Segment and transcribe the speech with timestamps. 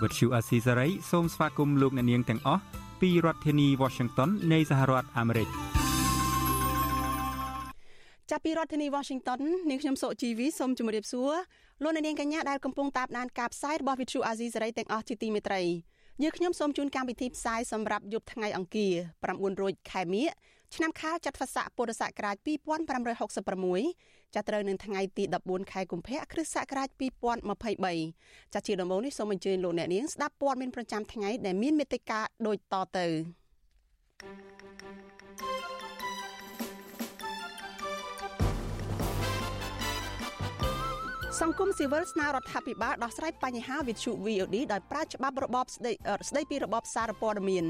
[0.00, 2.62] ភាសាខ្មែរ Vuthu Azizi Serai សូមស្វាគមន៍លោកអ្នកនាងទាំងអស់
[3.00, 5.48] ពីរដ្ឋធានី Washington នៃសហរដ្ឋអាមេរិក
[8.30, 9.40] ចាប់ពីរដ្ឋធានី Washington
[9.70, 11.32] នាងខ្ញុំសុជីវីសូមជម្រាបសួរ
[11.82, 15.62] លោកអ្នកនាងកញ្ញាដែលកំពុងតាមដានការផ្សាយរបស់ Vuthu Azizi Serai ទាំងអស់ជាទីមេត្រី
[16.22, 18.94] យើងខ្ញុំសូមជូនកម្មវិធីផ្សាយសម្រាប់យប់ថ្ងៃអង្គារ
[19.26, 20.26] 9រោចខែមិញ
[20.76, 22.36] ឆ្នាំខាលចត្វាស័កពុរសករាជ
[23.16, 26.88] 2566ចាប់ត្រូវនឹងថ្ងៃទី14ខែកុម្ភៈគ្រិស្តសករាជ
[27.70, 33.06] 2023ចាជាដំបូងនេះសូមអញ្ជើញលោកអ្នកនាងស្ដាប់ព័ត៌មានប្រចាំថ្ងៃដែលមានមេត្តាដូចតទៅ
[41.40, 45.92] សង្គមស៊ីវិលស្នើរដ្ឋាភិបាលដោះស្រាយបញ្ហាវិទ្យុ VOD ដោយប្រើច្បាប់របបស្ដី
[46.28, 47.66] ស្ដីពីរបបសារព័ត៌មាន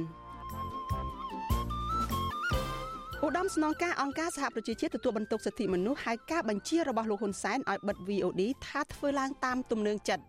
[3.25, 10.25] ឧត្តមស្នងការអង្គការសហប្រជាជាតិទទួលបន្ទុកសិទ្ធិមនុស្សហៅការបញ្ជារបស់លោកហ៊ុនសែនឲ្យបិទ VOD ថាធ្វើឡើងតាមទំនឹងចិត្ត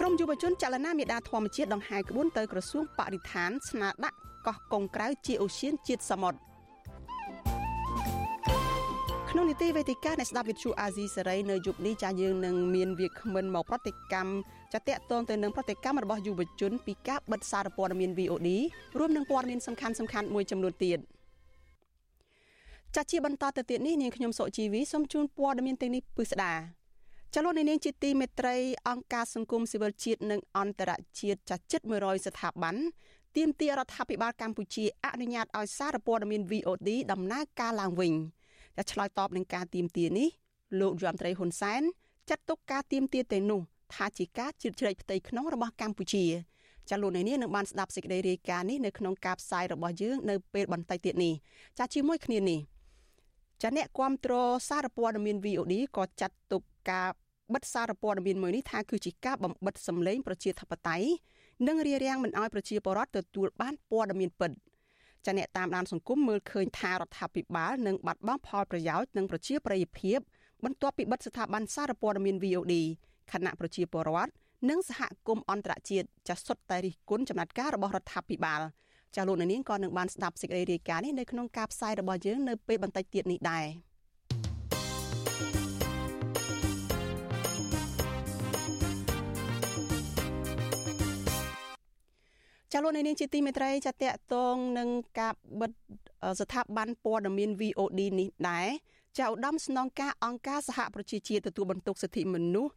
[0.00, 6.49] ក្រមយុវជនចលនាមេដាធម្មជាតិដង្ហែក្បួនទៅក្រសួងបរិស្ថានស្នើដាក់កោះកុងក្រៅជាអូសៀនជាតិសមុទ្រ
[9.40, 14.32] ក្នុងនីតិវេទិកានៃស្ដាប់វិទ្យុអាស៊ីសេរីនៅយប់នេះចាយើងនឹងមានវាគ្មិនមកប្រតិកម្ម
[14.72, 18.48] ចាតកតងទៅនឹងប្រតិកម្មរបស់យុវជនពីការបិទសារព័ត៌មាន VOD
[18.98, 20.98] រួមនឹងព័ត៌មានសំខាន់សំខាន់មួយចំនួនទៀត
[22.96, 26.52] ចាជាបន្តទៅទៀតនេះនាងខ្ញុំសុជីវីសូមជូនព័ត៌មានទាំងនេះពិស្ដា
[27.34, 28.56] ចលនានាងជាទីមេត្រី
[28.88, 32.76] អង្គការសង្គមស៊ីវិលជាតិនិងអន្តរជាតិចាជិត100ស្ថាប័ន
[33.36, 38.14] ទាមទាររដ្ឋាភិបាលកម្ពុជាអនុញ្ញាតឲ្យសារព័ត៌មាន VOD ដំណើរការឡើងវិញ។
[38.76, 40.28] តែឆ្លើយតបនឹងការទៀមទានេះ
[40.80, 41.82] លោកយមត្រីហ៊ុនសែន
[42.28, 43.60] ចាត់ទុកការទៀមទាទាំងនោះ
[43.94, 46.24] ថាជាការជ្រៀតជ្រែកផ្ទៃក្នុងរបស់កម្ពុជា
[46.90, 51.34] ចាលោកនាងនឹងបានស្ដាប់សេចក្តីរាយការណ៍នេះនៅក្នុងការផ្សាយរបស់យើងនៅពេលបន្តិចទៀតនេះ
[51.78, 52.60] ចាជាមួយគ្នានេះ
[53.62, 57.08] ចាអ្នកគ្រប់គ្រងសារព័ត៌មាន VOD ក៏ចាត់ទុកការ
[57.54, 61.08] បិទសារព័ត៌មានមួយនេះថាគឺជាការបំបិតសម្លេងប្រជាធិបតេយ្យ
[61.68, 64.50] និងរារាំងមិនឲ្យប្រជាពលរដ្ឋទទួលបានព័ត៌មានពិត។
[65.26, 70.18] ចាអ្នកតាមដានសង្គមមើលឃើញថារដ្ឋាភិបាលនឹងបាត់បង់ផលប្រយោជន៍និងប្រជាប្រិយភាព
[70.64, 72.74] បន្ទាប់ពីបិទស្ថាប័នសារព័ត៌មាន VOD
[73.32, 74.30] ខណៈប្រជាពលរដ្ឋ
[74.68, 78.60] និងសហគមន៍អន្តរជាតិចាសុទ្ធតែរិះគន់ចំណាត់ការរបស់រដ្ឋាភិបាល
[79.16, 83.66] ចាលោកនាងក៏នឹងបានស្ដាប់សេចក្តីរាយការណ៍នេះនៅក្នុងការផ្សាយរបស់យើងនៅពេលបន្តិចទៀតនេះដែរ។
[92.72, 94.88] ចាលោកនាងជាទីមេត្រីចាតកតងនឹង
[95.20, 95.70] ការបិទ
[96.40, 98.68] ស្ថាប័នព័ត៌មាន VOD នេះដែរ
[99.18, 102.72] ចាឧត្តមស្នងការអង្គការសហប្រជាជាតិទទួលបន្ទុកសិទ្ធិមនុស្ស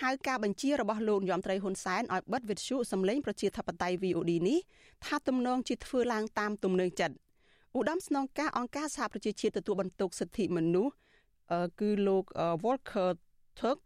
[0.00, 4.58] ហៅការបញ្ជារបស់លោកនាយរដ្ឋមន្ត្រីហ៊ុនសែនឲ្យបិទវិទ្យុសម្លេងប្រជាធិបតេយ្យ VOD នេះ
[5.04, 7.14] ថាទំនងជាធ្វើឡើងតាមទំនឹងចិត្ត
[7.76, 10.94] ឧត្តមស្នងការអង្គការសហប្រជាជាតិទទួលបន្ទុកសិទ្ធិមនុស្ស
[11.80, 12.24] គឺលោក
[12.64, 13.10] Volker
[13.60, 13.82] Turk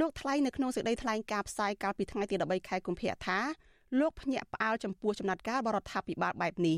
[0.00, 3.38] លោកថ្លែងនៅក្នុងសេចក្តីថ្លែងការណ៍ផ្សាយកាលពីថ្ងៃទី13ខែកុម្ភៈថា
[3.98, 6.76] លោកភ្ញាក់ផ្អើលចំពោះចំណាត់ការបរដ្ឋាភិបាលបែបនេះ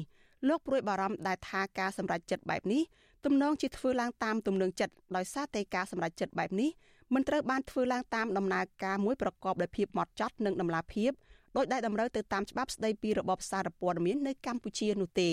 [0.49, 2.83] លោកព្រួយបារម្ភដែលថាការសម្រេចចិត្តបែបនេះ
[3.25, 6.71] ទំនងជាធ្វើឡើងតាមទំនឹងចិត្តដោយសារតែការសម្រេចចិត្តបែបនេះ
[7.15, 11.11] មិនត្រូវបានធ្វើឡើងតាមដំណើរការមួយប្រកបដោយភាពម៉ត់ចត់និងដំណាភាព
[11.57, 15.31] ដោយដែលតម្រូវទៅតាមច្បាប់ស្តីពីរបបសារព័ត៌មាននៅកម្ពុជានោះទេ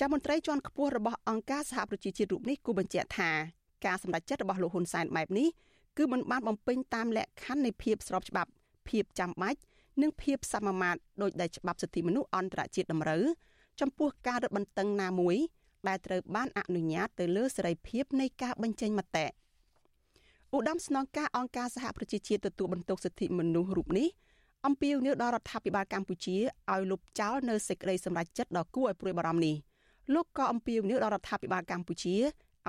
[0.00, 3.30] ចាំមន្ត្រីជាន់ខ្ពស់របស់អង្គការសហប្រជាជាតិរូបនេះគូបញ្ជាក់ថា
[3.86, 5.48] ការសម្រេចចិត្តរបស់លោកហ៊ុនសែនបែបនេះ
[5.98, 8.50] គឺមិនបានបំពេញតាមលក្ខខណ្ឌនៃភាពស្របច្បាប់
[8.88, 9.60] ភាពចាំបាច់
[10.02, 13.24] និងភាពសមមាត្រដោយដែលច្បាប់សិទ្ធិមនុស្សអន្តរជាតិតម្រូវ
[13.80, 15.36] ចំពោះការរឹតបន្តឹងណាមួយ
[15.88, 19.26] ដែលត្រូវបានអនុញ្ញាតទៅលើសេរីភាពនៃការបញ្ចេញមតិ
[20.54, 24.08] ឧត្តមស្នងការអង្គការសហប្រជាជាតិទទួលបន្ទុកសិទ្ធិមនុស្សរូបនេះ
[24.66, 26.36] អំពាវនាវដល់រដ្ឋាភិបាលកម្ពុជា
[26.72, 29.56] ឲ្យលុបចោលនៅសេចក្តីសម្រេចចិត្តដ៏គួរឲ្យព្រួយបារម្ភនេះ
[30.14, 32.16] លោកក៏អំពាវនាវដល់រដ្ឋាភិបាលកម្ពុជា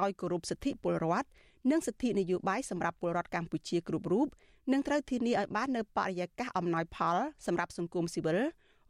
[0.03, 1.27] ឲ្យគោរពសិទ្ធិពលរដ្ឋ
[1.71, 4.27] និងសិទ្ធិនយោបាយសម្រាប់ពលរដ្ឋកម្ពុជាគ្រប់រូប
[4.71, 8.39] និងត្រូវធានាឲ្យបាននូវបរិយាកាសអំណោយផល សម្រាប់សង្គមស៊ីវិល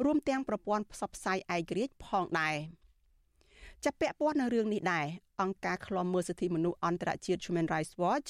[0.05, 2.55] រួមទាំងប្រព័ន្ធផ្សព្វផ្សាយឯករាជ្យផងដែរ
[3.83, 5.05] ចាប់ពាក់ព័ន្ធនឹងរឿងនេះដែរ
[5.41, 8.29] អង្គការឃ្លាំមើលសិទ្ធិមនុស្សអន្តរជាតិ Human Rights Watch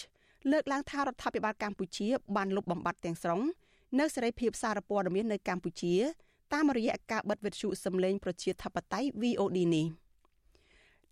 [0.52, 3.42] លើកឡើងថារដ្ឋាភិបាលកម្ពុជាបានលុបបំបាត់ទាំងស្រុង
[4.00, 5.94] នៅសេរីភាពសារព័ត៌មាននៅកម្ពុជា
[6.54, 9.88] តាមរយៈការបិទវិទ្យុសំឡេងប្រជាធិបតេយ្យ VOD នេះ។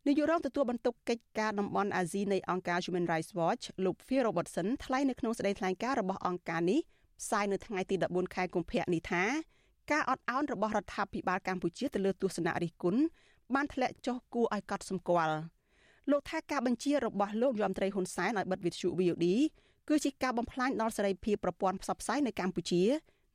[0.08, 6.80] នាយករងទទួលបន្ទុកកិច្ចការតំបន់អាស៊ីនៃអង្គការ Human Rights Watch លោក Phil Robertson ថ្លែងនៅក្នុងសេចក្តីថ្លែងការណ៍របស់អង្គការនេះ
[7.22, 9.24] ផ្សាយនៅថ្ងៃទី14ខែកុម្ភៈនេះថា
[9.92, 13.02] ការអត់ឱនរបស់រដ្ឋាភិបាលកម្ពុជាទៅលើទស្សនៈរិះគន់
[13.56, 15.36] បានធ្លាក់ចុះគួរឲ្យកត់សម្គាល់
[16.12, 19.26] លោកថាការបញ្ជារបស់លោកយមត្រីហ៊ុនសែនឲ្យបិទវិទ្យុ VOD
[19.90, 22.82] គឺជាការបំផ្លាញដល់សេរីភាពប្រព័ន្ធផ្សព្វផ្សាយនៅកម្ពុជា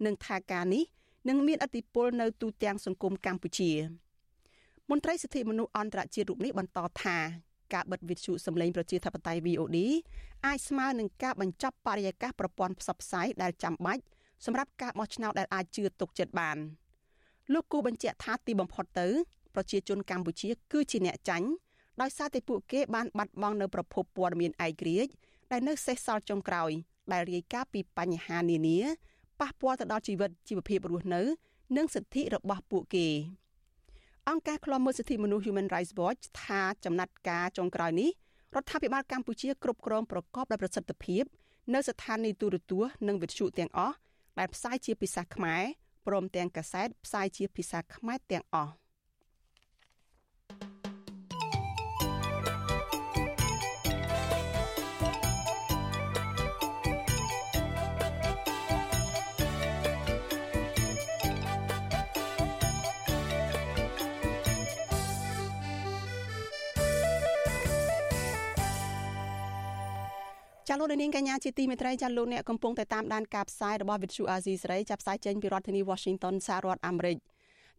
[0.06, 0.84] និងថាការនេះ
[1.28, 3.70] នឹងមានអតិពលនៅទូទាំងសង្គមកម្ពុជា
[4.90, 7.16] មន្ត្រីសិទ្ធិមនុស្សអន្តរជាតិរូបនេះបន្តថា
[7.74, 9.78] ការបិទវិទ្យុសម្លេងប្រជាធិបតេយ្យ VOD
[10.46, 14.02] អាចស្មើនឹងការបញ្ចប់បរិយាកាសប្រព័ន្ធផ្សព្វផ្សាយដែលចាំបាច់
[14.44, 16.56] សម្រាប់ការបោះឆ្នោតដែលអាចជឿទុកចិត្តបាន
[17.52, 19.08] លោកគូបញ្ជាក់ថាទីបំផុតទៅ
[19.54, 21.48] ប្រជាជនកម្ពុជាគឺជាអ្នកចាញ់
[22.00, 25.10] ដោយសារតែពួកគេបានបាត់បង់នៅប្រភពព័ត៌មានឯករាជ្យ
[25.52, 26.70] ដែលនៅសេសសល់ចុងក្រោយ
[27.12, 28.78] ដែលរាយការណ៍ពីបញ្ហានានា
[29.40, 31.22] ប៉ះពាល់ទៅដល់ជីវិតជីវភាពរស់នៅ
[31.76, 33.08] និងសិទ្ធិរបស់ពួកគេ
[34.28, 38.10] អង្គការឃ្លាំមើលសិទ្ធិមនុស្ស Human Rights Watch ថាចំណាត់ការចុងក្រោយនេះ
[38.54, 41.24] រដ្ឋាភិបាលកម្ពុជាគ្រប់គ្រងប្រកបដោយប្រសិទ្ធភាព
[41.74, 43.96] នៅស្ថានីយទូរទស្សន៍និងវិទ្យុទាំងអស់
[44.38, 45.62] ដែលផ្សាយជាភាសាខ្មែរ
[46.06, 48.72] ព្រមទាំងកាសែតផ្សាយជាភាសាខ្មែរទាំងអស់
[70.70, 77.16] ចាលោកនាងកញ្ញាជាទីមេត្រីចាលោកអ្នកកំពុងតែតាមដានការផ្សាយរបស់វិទ្យុអាស៊ីសេរីចាប់ផ្សាយចេញពីរដ្ឋធានី Washington សហរដ្ឋអាមេរិក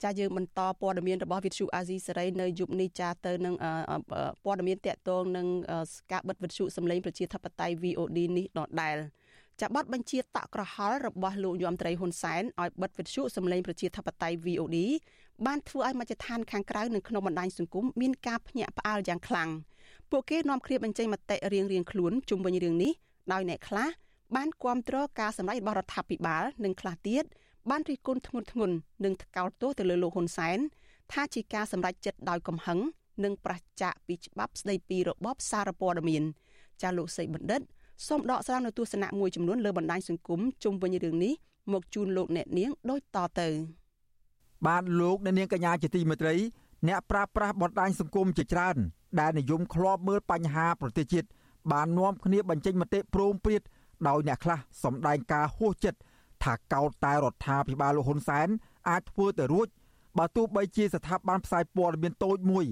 [0.04, 3.56] ចាយើងបន្តព័ត៌មានរបស់វិទ្យុអាស៊ីសេរីនៅយប់នេះចាទៅនឹង
[4.44, 5.48] ព័ត៌មានតកតងនឹង
[6.12, 8.98] ការបិទវិទ្យុសម្លេងប្រជាធិបតេយ្យ VOD នេះដដែល
[9.62, 14.78] ចាប័ណ្ណបញ្ជាតក់ក្រហល់របស់លោកយមត្រីហ៊ុនសែនឲ្យបិទវិទ្យុសម្លេងប្រជាធិបតេយ្យ VOD
[15.46, 19.50] បានធ្វើឲ្យមជ្ឈដ្ឋានខាងក្រៅនិងក្នុងបណ្ដាញសង្គមមានការភ្ញាក់ផ្អើលយ៉ាងខ្លាំង
[20.12, 22.92] ពួកគេនាំគ្នាបញ្ចេញមតិរៀងៗខ្លួនជុំវិញរឿងនេះ
[23.34, 23.88] ដោយអ្នកខ្លះ
[24.36, 27.24] បានគាំទ្រការសម្ដែងរបស់រដ្ឋាភិបាលនិងខ្លះទៀត
[27.70, 28.72] បានរិះគន់ធ្ងន់ធ្ងរ
[29.06, 30.60] និងថ្កោលទោសទៅលើលោកហ៊ុនសែន
[31.12, 32.80] ថាជាការសម្ដែងចិត្តដោយកំហឹង
[33.24, 36.24] និងប្រឆាចពីច្បាប់ស្ដីពីរបបសារព័ត៌មាន
[36.82, 37.62] ចាលោកសីបណ្ឌិត
[38.08, 41.34] សូមដកស្រង់នៅទស្សនៈមួយចំនួនលើបណ្ដាញសង្គមជុំវិញរឿងនេះ
[41.74, 43.50] មកជូនលោកអ្នកនាងដូចតទៅ
[44.68, 46.36] បាទលោកអ្នកនាងកញ្ញាជាទីមេត្រី
[46.88, 48.78] អ្នកប្រាស្រ័យបណ្ដាញសង្គមជាច្រើន
[49.20, 51.28] ដែលនិយមធ្លាប់មើលបញ្ហាប្រទេសជាតិ
[51.72, 53.62] បាននាំគ្នាបញ្ចេញមតិព្រមព្រៀត
[54.08, 56.00] ដោយអ្នកខ្លះសម្ដែងការហួសចិត្ត
[56.44, 58.48] ថាកោតតែរដ្ឋាភិបាលលោកហ៊ុនសែន
[58.90, 59.68] អាចធ្វើទៅរួច
[60.18, 62.66] បើទោះបីជាស្ថាប័នផ្សាយព័ត៌មានតូចមួយ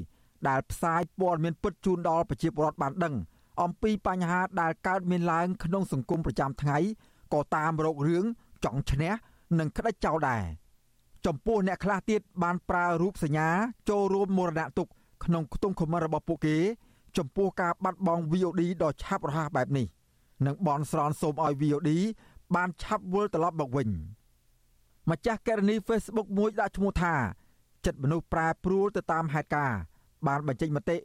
[0.47, 3.15] ដែលផ្សាយព័ត៌មានពិតជូនដល់ប្រជាពលរដ្ឋបានដឹង
[3.61, 6.77] អំពីបញ្ហាដែលកើតមានឡើងក្នុងសង្គមប្រចាំថ្ងៃ
[7.33, 8.25] ក៏តាមរោគរឿង
[8.65, 9.11] ចង់ឈ្នះ
[9.59, 10.43] និងក្តិចចោលដែរ
[11.25, 13.49] ចំពោះអ្នកខ្លះទៀតបានប្រើរូបសញ្ញា
[13.89, 14.87] ចូលរួមមរណទុក
[15.23, 16.57] ក្នុងខ្ទង់ខមមិនរបស់ពួកគេ
[17.17, 19.87] ចំពោះការបាត់បង់ VOD ដ៏ឆាប់រហ័សបែបនេះ
[20.45, 21.89] និងបនស្រន់សូមឲ្យ VOD
[22.55, 23.89] បានឆាប់វិលត្រឡប់មកវិញ
[25.09, 27.15] ម្ចាស់ករណី Facebook មួយដាក់ឈ្មោះថា
[27.85, 29.79] ចិត្តមនុស្សប្រែប្រួលទៅតាមហេតុការណ៍
[30.27, 30.97] បានបញ្ចេញមតិ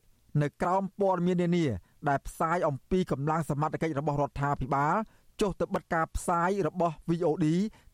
[0.42, 1.66] នៅក្រោមព័ត៌មាននានា
[2.08, 4.94] ដែលផ្សាយអំពីកម្លាំងសមត្ថកិច្ចរបស់រដ្ឋាភិបាល
[5.40, 7.46] ចុះទៅបិទការផ្សាយរបស់ VOD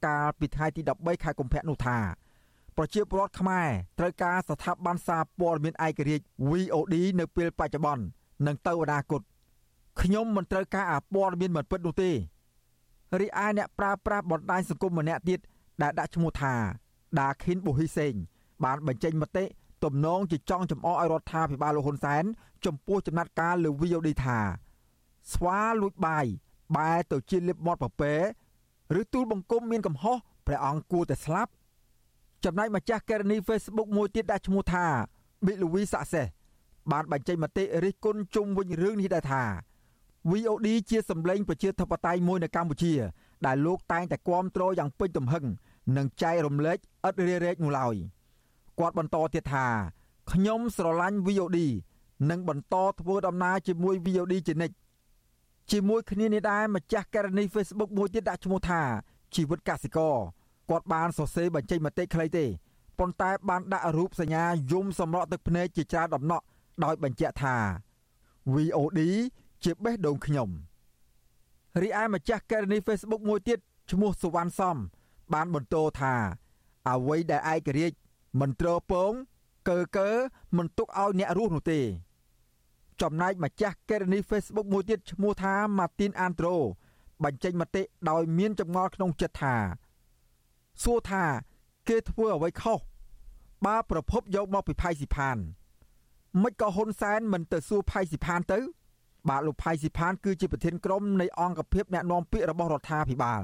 [0.06, 1.98] កាលពីថ្ងៃទី13ខែកុម្ភៈនោះថា
[2.78, 8.04] ប្រជាពលរដ្ឋខ្មែរត្រូវការស្ថាប័នសារព័ត៌មានឯករាជ្យ VOD នៅពេលបច្ចុប្បន្ន
[8.46, 9.22] និងទៅអនាគត
[10.00, 12.10] ខ្ញុំមិនត្រូវការអាព័ត៌មានមិនពិតនោះទេ
[13.20, 15.40] រីឯអ្នកប្រើប្រាស់បណ្ដាញសង្គមម្នាក់ទៀត
[15.82, 16.54] ដែលដាក់ឈ្មោះថា
[17.20, 18.14] ដាខិនប៊ូហ៊ីសេង
[18.64, 19.44] បានបញ្ចេញមតិ
[19.84, 22.24] ទំនងជាចង់ចំអកឲ្យរដ្ឋាភិបាលលោកហ៊ុនសែន
[22.66, 24.38] ចំពោះចំណាត់ការលើ VOD ថា
[25.32, 26.26] ស្វាលួចបាយ
[26.76, 28.14] បែរទៅជាលិបមាត់ប្រពែ
[29.00, 30.16] ឬទូលបង្គំមានកំហុស
[30.46, 31.52] ព្រះអង្គគួរតែស្លាប់
[32.44, 34.86] ចំណែកម្ចាស់ករណី Facebook មួយទៀតដាក់ឈ្មោះថា
[35.44, 36.28] Big Louis Success
[36.92, 39.44] បានបញ្ចេញមតិរិះគន់ជុំវិញរឿងនេះដែរថា
[40.30, 42.94] VOD ជាសម្លេងប្រជាធិបតេយ្យមួយនៅកម្ពុជា
[43.46, 45.44] ដែលលោកតែងតែគាំទ្រយ៉ាងពេញទំហឹង
[45.96, 46.78] និងចែករំលែក
[47.08, 47.94] ឥតរារែកនោះឡើយ
[48.78, 49.66] គាត់បន្តទៀតថា
[50.32, 51.58] ខ្ញុំស្រឡាញ់ VOD
[52.30, 54.74] និងបន្តធ្វើដំណើរជាមួយ VOD ជានិច្ច
[55.72, 58.82] ជាមួយគ្នានេះដែរម្ចាស់ករណី Facebook មួយទៀតដាក់ឈ្មោះថា
[59.34, 60.16] ជីវិតកសិករ
[60.70, 62.46] គាត់បានសរសេរបញ្ចេញមតិខ្លីទេ
[62.98, 66.44] ប៉ុន្តែបានដាក់រូបសញ្ញាយំសម្រក់ទឹកភ្នែកជាច្រើនដំណក់
[66.84, 67.56] ដោយបញ្ជាក់ថា
[68.54, 69.00] VOD
[69.64, 70.48] ជាបេះដូងខ្ញុំ
[71.82, 73.58] រីឯម្ចាស់ករណី Facebook មួយទៀត
[73.90, 74.76] ឈ្មោះសុវណ្ណសំ
[75.32, 76.14] បានបន្តថា
[76.88, 77.96] អ្វីដែលឯករាជ្យ
[78.40, 79.12] មិនត្រពង
[79.68, 80.10] កើកើ
[80.56, 81.80] មិនទុកឲ្យអ្នករស់នោះទេ
[83.02, 86.56] ចំណែកម្ចាស់ករណី Facebook មួយទៀតឈ្មោះថា Martin Andro
[87.24, 89.56] បញ្ចេញមតិដោយមានចម្ងល់ក្នុងចិត្តថា
[90.84, 91.24] សួរថា
[91.88, 92.78] គេធ្វើអ្វីខុស
[93.66, 95.36] បើប្រភពយកមកពីផៃស៊ីផាន
[96.42, 98.58] មិនក៏ហ៊ុនសែនមិនទៅសួរផៃស៊ីផានទៅ
[99.28, 103.42] បាទលោកផៃស៊ីផាន គឺជាប្រធានក្រុមនៃអង្គភាពអ្នកណែនាំពាក្យរបស់រដ្ឋាភិបាល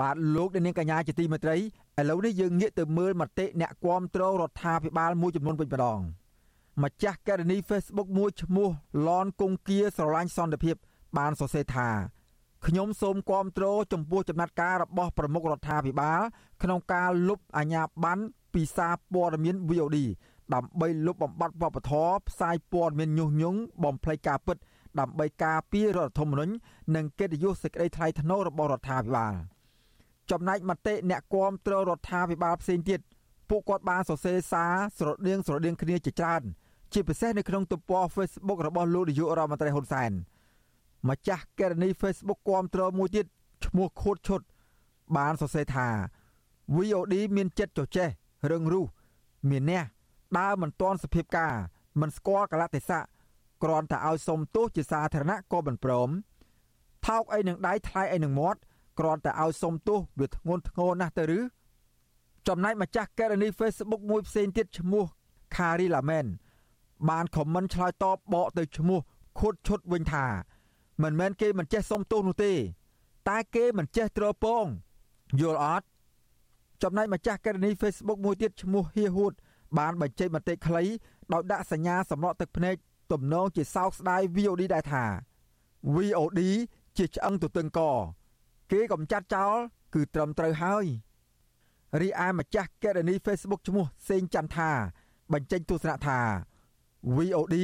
[0.00, 1.60] បាទលោកនាងកញ្ញាជាទីមេត្រីឥ
[2.10, 6.00] ឡូវនេះយើងងាកទៅមើលមតិអ្នកគាំទ្ររដ្ឋាភិបាលមួយចំនួនវិញម្ដង
[6.82, 8.68] ម្ចាស់ករណី Facebook មួយឈ្មោះ
[9.08, 10.76] ឡនគង្គាស្រឡាញ់សន្តិភាព
[11.18, 11.88] បានសរសេរថា
[12.64, 16.20] ខ្ញុំសូមគាំទ្រចំពោះចំណាត់ការរបស់ប្រមុខរដ្ឋាភិបាល
[16.62, 18.22] ក្នុងការលុបអាញាប័ណ្ណ
[18.54, 19.98] ពីសារព័ត៌មាន VOD
[20.54, 24.56] ដើម្បីលុបបំបាត់វប្បធម៌ផ្សាយព័ត៌មានញុះញង់បំភ្លេចការពិត
[25.00, 26.52] ដើម្បីការពាររដ្ឋធម្មនុញ្ញ
[26.94, 29.34] និងកិត្តិយសសេចក្តីថ្លៃថ្នូររបស់រដ្ឋាភិបាល
[30.30, 33.00] ចំណែកមតិអ្នកគាំទ្ររដ្ឋាភិបាលផ្សេងទៀត
[33.50, 36.42] ពួកគាត់បានសរសេរសារស្រដៀងស្រដៀងគ្នាជាច្រើន
[36.92, 40.12] ជាពិសេសនៅក្នុងទំព័រ Facebook របស់លោកនាយករដ្ឋមន្ត្រីហ៊ុនសែន
[41.08, 43.26] ម្ចាស់ករណី Facebook គាំទ្រមួយទៀត
[43.64, 44.40] ឈ្មោះខូតឈុត
[45.16, 45.88] បានសរសេរថា
[46.76, 48.08] VOD មានចិត្តចចេះ
[48.50, 48.86] រឹងរូស
[49.50, 49.86] មានអ្នក
[50.38, 51.54] ដើរមិនទាន់សភាពការ
[52.00, 53.04] មិនស្គាល់កលៈទេសៈ
[53.62, 56.10] គ្រាន់តែឲ្យសុំទោសជាសាធារណៈក៏មិនព្រម
[57.06, 58.60] ថោកអីនឹងដៃថ្លៃអីនឹងមាត់
[58.98, 61.40] គ្រាន់តែឲ្យសុំទោសវាធ្ងន់ធ្ងរណាស់ទៅឬ
[62.48, 65.04] ចំណែកម្ចាស់ករណី Facebook មួយផ្សេងទៀតឈ្មោះ
[65.54, 66.26] Kari Lamen
[67.08, 69.00] បានខមមិនឆ្លើយតបបកទៅឈ្មោះ
[69.38, 70.26] ខួតឈុតវិញថា
[71.02, 72.52] មិនមែនគេមិនចេះសុំទោសនោះទេ
[73.28, 74.64] តែគេមិនចេះទ្រពង
[75.40, 75.86] យល់អត់
[76.82, 79.32] ចំណែកម្ចាស់ករណី Facebook មួយទៀតឈ្មោះហៀហួត
[79.78, 80.84] បានបញ្ចេញមតិខ្លី
[81.32, 82.76] ដោយដាក់សញ្ញាសម្រក់ទឹកភ្នែក
[83.12, 85.04] ទំនងជាសោកស្ដាយ VOD ដែរថា
[85.94, 86.40] VOD
[86.96, 87.80] ជាឆ្អឹងទទឹងក
[88.72, 89.56] គេកំចាត់ចោល
[89.94, 90.84] គឺត្រឹមត្រូវហើយ
[92.00, 94.70] រីឯម្ចាស់កេរនី Facebook ឈ្មោះសេងចន្ទថា
[95.32, 96.18] បញ្ចេញទស្សនៈថា
[97.16, 97.56] VOD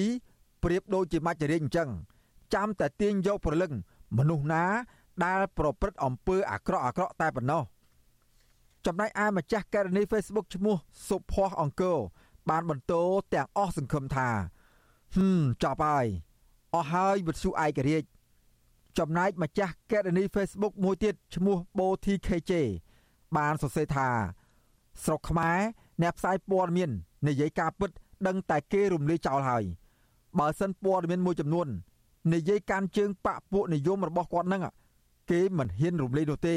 [0.63, 1.91] ប្រៀបដូចជាមាច់រាជអញ្ចឹង
[2.55, 3.73] ចាំតែទាញយកប្រលឹង
[4.19, 4.65] មនុស្សណា
[5.25, 7.63] ដែលប្រព្រឹត្តអំពើអាក្រក់អាក្រក់តែប៉ុណ្ណោះ
[8.87, 10.77] ចំណែកឯម្ចាស់ករណី Facebook ឈ្មោះ
[11.09, 11.99] សុភ័សអង្គរ
[12.51, 12.95] បានបន្ត
[13.35, 14.29] ទាំងអស់សង្ឃឹមថា
[15.17, 16.07] ហឹមចប់ហើយ
[16.75, 18.09] អស់ហើយវិទ្យុឯករាជ្យ
[18.99, 22.53] ចំណែកម្ចាស់កេរនី Facebook មួយទៀតឈ្មោះ BoTKJ
[23.37, 24.09] បានសរសេរថា
[25.05, 25.59] ស្រុកខ្មែរ
[26.03, 26.91] អ្នកផ្សាយព័ត៌មាន
[27.29, 27.91] និយាយការពិត
[28.27, 29.65] ដឹងតែគេរំលាយចោលហើយ
[30.39, 31.69] បើសិនព័ត៌មានមួយចំនួន
[32.31, 34.63] និយាយកាន់ជើងបាក់ពួកនិយមរបស់គាត់នឹង
[35.31, 36.57] គេមិនហ៊ានរំលាយនោះទេ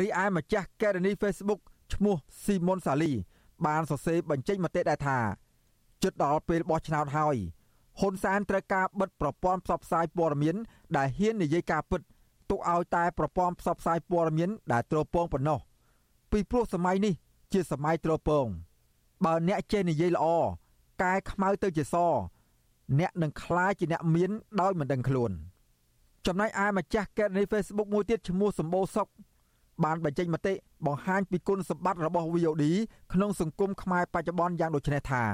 [0.00, 1.60] រីឯម្ចាស់កេរនី Facebook
[1.92, 3.12] ឈ្មោះស៊ីមុនសាលី
[3.66, 5.18] បានសរសេរបញ្ចេញមតិដែរថា
[6.02, 7.36] ជិតដល់ពេលបោះឆ្នោតហើយ
[8.00, 10.56] ហ៊ុនសែនត្រូវការបិទប្រព័ន្ធផ្សព្វផ្សាយព័ត៌មាន
[10.96, 12.00] ដែលហ៊ាននិយាយការពិត
[12.50, 15.58] ទុកឲ្យតែប្រព័ន្ធផ្សព្វផ្សាយព័ត៌មានដែលទ្រពងប៉ុណ្ណោះ
[16.30, 17.14] ពីព្រោះសម័យនេះ
[17.52, 18.46] ជាសម័យទ្រពង
[19.24, 20.26] បើអ្នកចេះនិយាយល្អ
[21.02, 21.94] កែខ្មៅទៅជាស
[23.00, 25.30] អ្នកនឹងក្លាយជាអ្នកមានដោយមិនដឹងខ្លួន
[26.26, 29.06] ចំណែកឯម្ចាស់កេរនី Facebook មួយទៀតឈ្មោះសម្បូរសុក
[29.84, 30.54] បានបញ្ចេញមតិ
[30.86, 32.64] បង្ហាញពីគុណសម្បត្តិរបស់ VOD
[33.12, 35.24] ក្នុងសង្គមខ្មែរបច្ចុប្បន្នយ៉ាងដូចនេះថា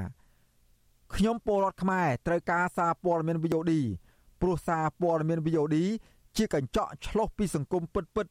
[1.15, 3.73] ខ្ញុំពលរដ្ឋខ្មែរត្រូវការសារព័ត៌មាន VOD
[4.41, 5.77] ព្រោះសារព័ត៌មាន VOD
[6.37, 8.27] ជាកញ្ចក់ឆ្លុះពីសង្គមពិតពិត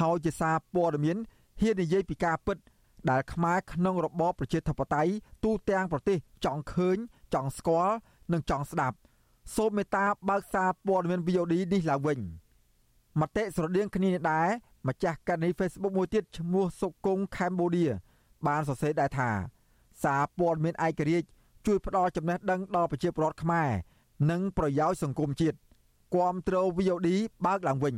[0.00, 1.16] ហើយជាសារព័ត៌មាន
[1.60, 2.56] ហ៊ាននិយាយពីការពិត
[3.10, 5.12] ដែលខ្មែរក្នុងរបបប្រជាធិបតេយ្យ
[5.44, 6.96] ទូទាំងប្រទេសចង់ឃើញ
[7.34, 7.96] ចង់ស្គាល់
[8.32, 8.96] និងចង់ស្ដាប់
[9.56, 12.18] សូមមេត្តាបើកសារព័ត៌មាន VOD នេះឡើងវិញ
[13.20, 14.48] មតិស្រដៀងគ្នានេះដែរ
[14.88, 17.86] ម្ចាស់កណនី Facebook មួយទៀតឈ្មោះសុគង្គកម្ពុជា
[18.46, 19.30] បានសរសេរដែរថា
[20.02, 21.28] សារព័ត៌មានឯករាជ្យ
[21.66, 23.70] ជួយផ្ដល់ចំណេះដឹងដល់ប្រជាពលរដ្ឋខ្មែរ
[24.30, 25.56] និងប្រយោជន៍សង្គមជាតិ
[26.14, 27.08] គាំទ្រ VOD
[27.46, 27.94] បើកឡើងវិញ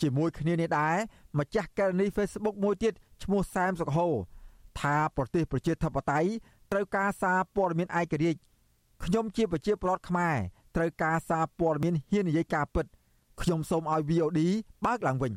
[0.00, 0.96] ជាមួយគ្នានេះដែរ
[1.38, 2.92] ម្ចាស់ករណី Facebook មួយទៀត
[3.22, 4.08] ឈ្មោះសែមសុកហូ
[4.80, 6.30] ថាប្រទេសប្រជាធិបតេយ្យ
[6.72, 8.40] ត្រូវការសារព័ត៌មានឯករាជ្យ
[9.04, 10.36] ខ្ញុំជាប្រជាពលរដ្ឋខ្មែរ
[10.76, 12.86] ត្រូវការសារព័ត៌មានហ៊ាននិយាយការពិត
[13.42, 14.40] ខ្ញុំសូមឲ្យ VOD
[14.84, 15.32] បើកឡើងវិញ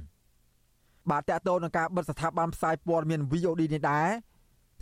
[1.09, 4.07] បាទតកតទៅនឹងការបិទស្ថាប័នផ្សាយព័ត៌មាន VOD នេះដែរ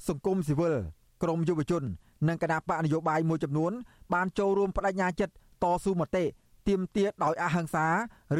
[0.07, 0.75] សង្គមស៊ីវិល
[1.23, 1.83] ក្រមយុវជន
[2.27, 3.71] និងគណៈបកនយោបាយមួយចំនួន
[4.13, 5.33] បានចូលរួមបដិញ្ញាចិត្ត
[5.63, 6.25] តស៊ូមតិ
[6.67, 7.87] ទាមទារដោយអហិង្សា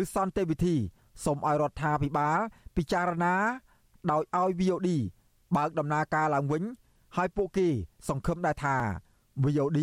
[0.02, 0.76] ឬសន្តិវិធី
[1.24, 2.40] សូមឲ្យរដ្ឋាភិបាល
[2.76, 3.36] ពិចារណា
[4.12, 4.90] ដោយឲ្យ VOD
[5.56, 6.64] បើកដំណើរការឡើងវិញ
[7.16, 7.68] ហើយពួកគេ
[8.08, 8.78] សង្ឃឹមដែរថា
[9.44, 9.80] VOD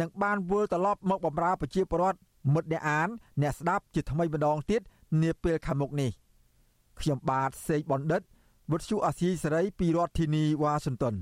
[0.00, 2.18] នឹងបានវិលត្រឡប់មកបម្រើប្រជាពលរដ្ឋ
[2.54, 3.08] មិត្តអ្នកអាន
[3.42, 4.82] អ្នកស្ដាប់ជាថ្មីម្ដងទៀត
[5.22, 6.10] នាពេលខាងមុខនេះ
[7.00, 8.22] ខ្ញុំបាទសេកបណ្ឌិត
[8.70, 11.16] វុទ្ធុអាស៊ីសេរីពីរដ្ឋធានីវ៉ាស៊ីនតោន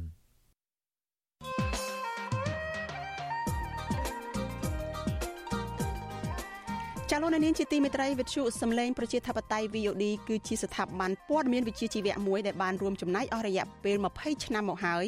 [7.11, 15.07] ចាលោកនាងជាទីមេត្រីវិទ្យុសំឡេងប្រជាធិបតេយ្យ VOD គឺជាស្ថាប័នព័ត៌មានវិជ្ជាជីវៈមួយដែលបានរួមចំណែកអស់រយៈពេល20ឆ្នាំមកហើយ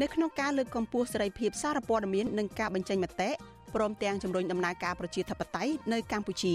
[0.00, 3.30] នៅក្នុងការលើកកម្ពស់សេរីភាពសារព័ត៌មាននិងការបញ្ចេញមតិ
[3.74, 6.54] ព្រមទាំងជំរុញដំណើរការប្រជាធិបតេយ្យនៅកម្ពុជា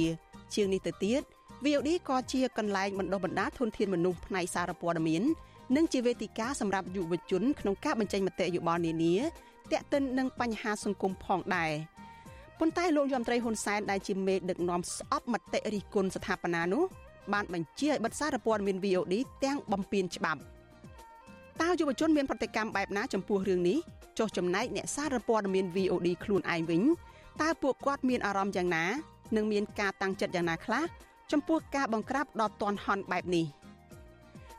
[0.53, 1.22] ជាងនេះទៅទៀត
[1.65, 5.24] VOD ក៏ជាកន្លែងបណ្ដុះបណ្ដាលធនធានមនុស្សផ្នែកសារព័ត៌មាន
[5.75, 9.15] និងជាវេទិកាសម្រាប់យុវជនក្នុងការបញ្ចេញមតិយោបល់នានា
[9.72, 11.72] ទាក់ទិននឹងបញ្ហាសង្គមផងដែរ
[12.60, 16.84] ប៉ុន្តែលោកយមត្រីហ៊ុនសែនដែលជាមេដឹកនាំស្អប់មតិរិះគន់ស្ថាបនានោះ
[17.34, 19.13] បានបញ្ជាឲ្យបិទសារព័ត៌មាន VOD
[19.44, 20.41] ទាំងបំពេញច្បាប់
[21.61, 23.77] តើយុវជនមានប្រតិកម្មបែបណាចំពោះរឿងនេះ
[24.17, 26.81] ចុះចំណែកអ្នកសារព័ត៌មាន VOD ខ្លួនឯងវិញ
[27.41, 28.85] តើពួកគាត់មានអារម្មណ៍យ៉ាងណា
[29.35, 30.83] និងមានការតាំងចិត្តយ៉ាងណាខ្លះ
[31.31, 33.45] ចំពោះការបង្ក្រាបដ៏ទន់ហន់បែបនេះ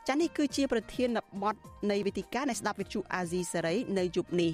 [0.07, 1.09] ចា៎នេះគឺជាប្រធាន
[1.41, 1.55] បទ
[1.91, 4.51] នៃវេទិកានៃស្ដាប់វិទ្យុអាស៊ីសេរីនៅយប់នេះ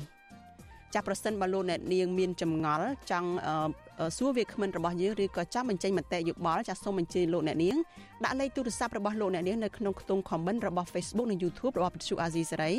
[0.93, 3.29] ចាប្រសិនបើលោកអ្នកនាងមានចម្ងល់ចង់
[4.17, 7.77] សួរវាគ្មិនរបស់យើងឬក៏ចង់បញ្ចេញមតិយោបល់ចាសូមអញ្ជើញលោកអ្នកនាង
[8.23, 12.71] ដាក់លេខទូរស័ព្ទរបស់លោកអ្នកនាងនៅក្នុងខ្ទង់ comment របស់ Facebook និង YouTube របស់វិទ្យុអាស៊ីសេរី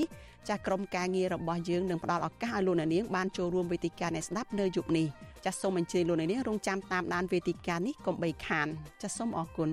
[0.49, 5.07] ចាក្រុមការងាររបស់យើងនឹងផ្ដល់ឱកាសឲ្យលោកអ្នកនាងបានចូលរួមវេទិកានៃស្ដាប់នៅយប់នេះ
[5.45, 8.67] ចាសូមអញ្ជើញលោកអ្នកនាងរងចាំតាមដានវេទិកានេះកុំបីខាន
[9.03, 9.71] ចាសូមអរគុណ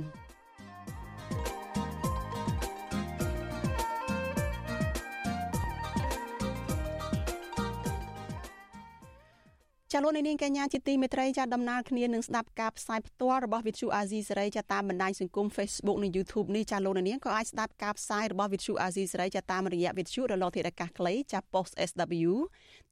[9.96, 22.32] ចាលោកនាងកញ្ញាជាទីមេត្រីចាដំណើរគ្នានឹងស្ដាប់ការផ្សាយផ្ទាល់របស់ Vithu Azizi សេរីចាតាមបណ្ដាញសង្គម Facebook និង YouTube នេះចាលោកនាងក៏អាចស្ដាប់ការផ្សាយរបស់ Vithu Azizi សេរីចាតាមរយៈ Vithu រលកធាតុអាកាសខ្លីចា Post SW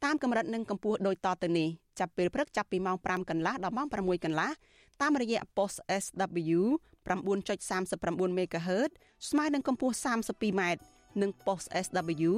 [0.04, 4.52] តាមកម្រិតនិងកម្ពស់ដូចតទៅនេះចាប់ពេលព្រឹកចាប់ពីម៉ោង5កន្លះដល់ម៉ោង6កន្លះ
[5.02, 6.60] តាមរយៈ Post SW
[7.08, 8.92] 9.39 MHz
[9.30, 10.62] ស្មើនឹងកម្ពស់ 32m
[11.22, 12.32] និង Post SW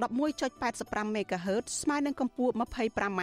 [0.00, 3.22] 11.85 MHz ស្មើនឹងកម្ពស់ 25m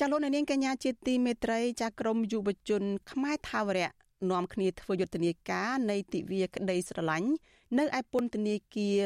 [0.00, 3.90] ចាលោកនាងកញ្ញាជាទីមេត្រីចាក្រមយុវជនខ្មែរថាវរៈ
[4.30, 7.30] នាំគ្នាធ្វើយុទ្ធនាការនៃទិវាក្តីស្រឡាញ់
[7.78, 9.02] នៅឯពន្ធនាគារ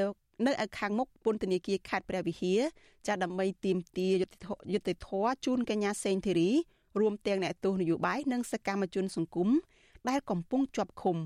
[0.46, 2.60] នៅឯខាងមុខពន្ធនាគារខេត្តព្រះវិហារ
[3.06, 4.26] ចាដើម្បីទាមទារយុ
[4.80, 6.50] ត្តិធម៌ជូនកញ្ញាសេងធីរី
[7.00, 9.48] រួមទាំងអ្នកទោសនយោបាយនិងសកម្មជនសង្គម
[10.08, 11.16] ដែលកំពុងជាប់ឃុំ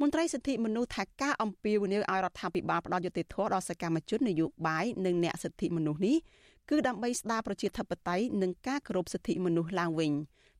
[0.00, 6.16] មន្ត្រីសិទ្ធិមនុស្សថាការអំពាវនាវឲ្យរដ្ឋាភិបាលផ្ដល់យុត្តិធម៌ដល់សកម្មជននយោបាយនិងអ្នកសិទ្ធិមនុស្សនេះ
[6.70, 10.12] គឺដើម្បីស្ដារប្រជាធិបតេយ្យនិងការគោរពសិទ្ធិមនុស្សឡើងវិញ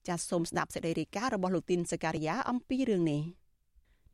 [0.09, 3.23] ចាសសូមស្ដាប់សេចក្តីរាយការណ៍របស់លោកទីនសការីយ៉ាអំពីរឿងនេះ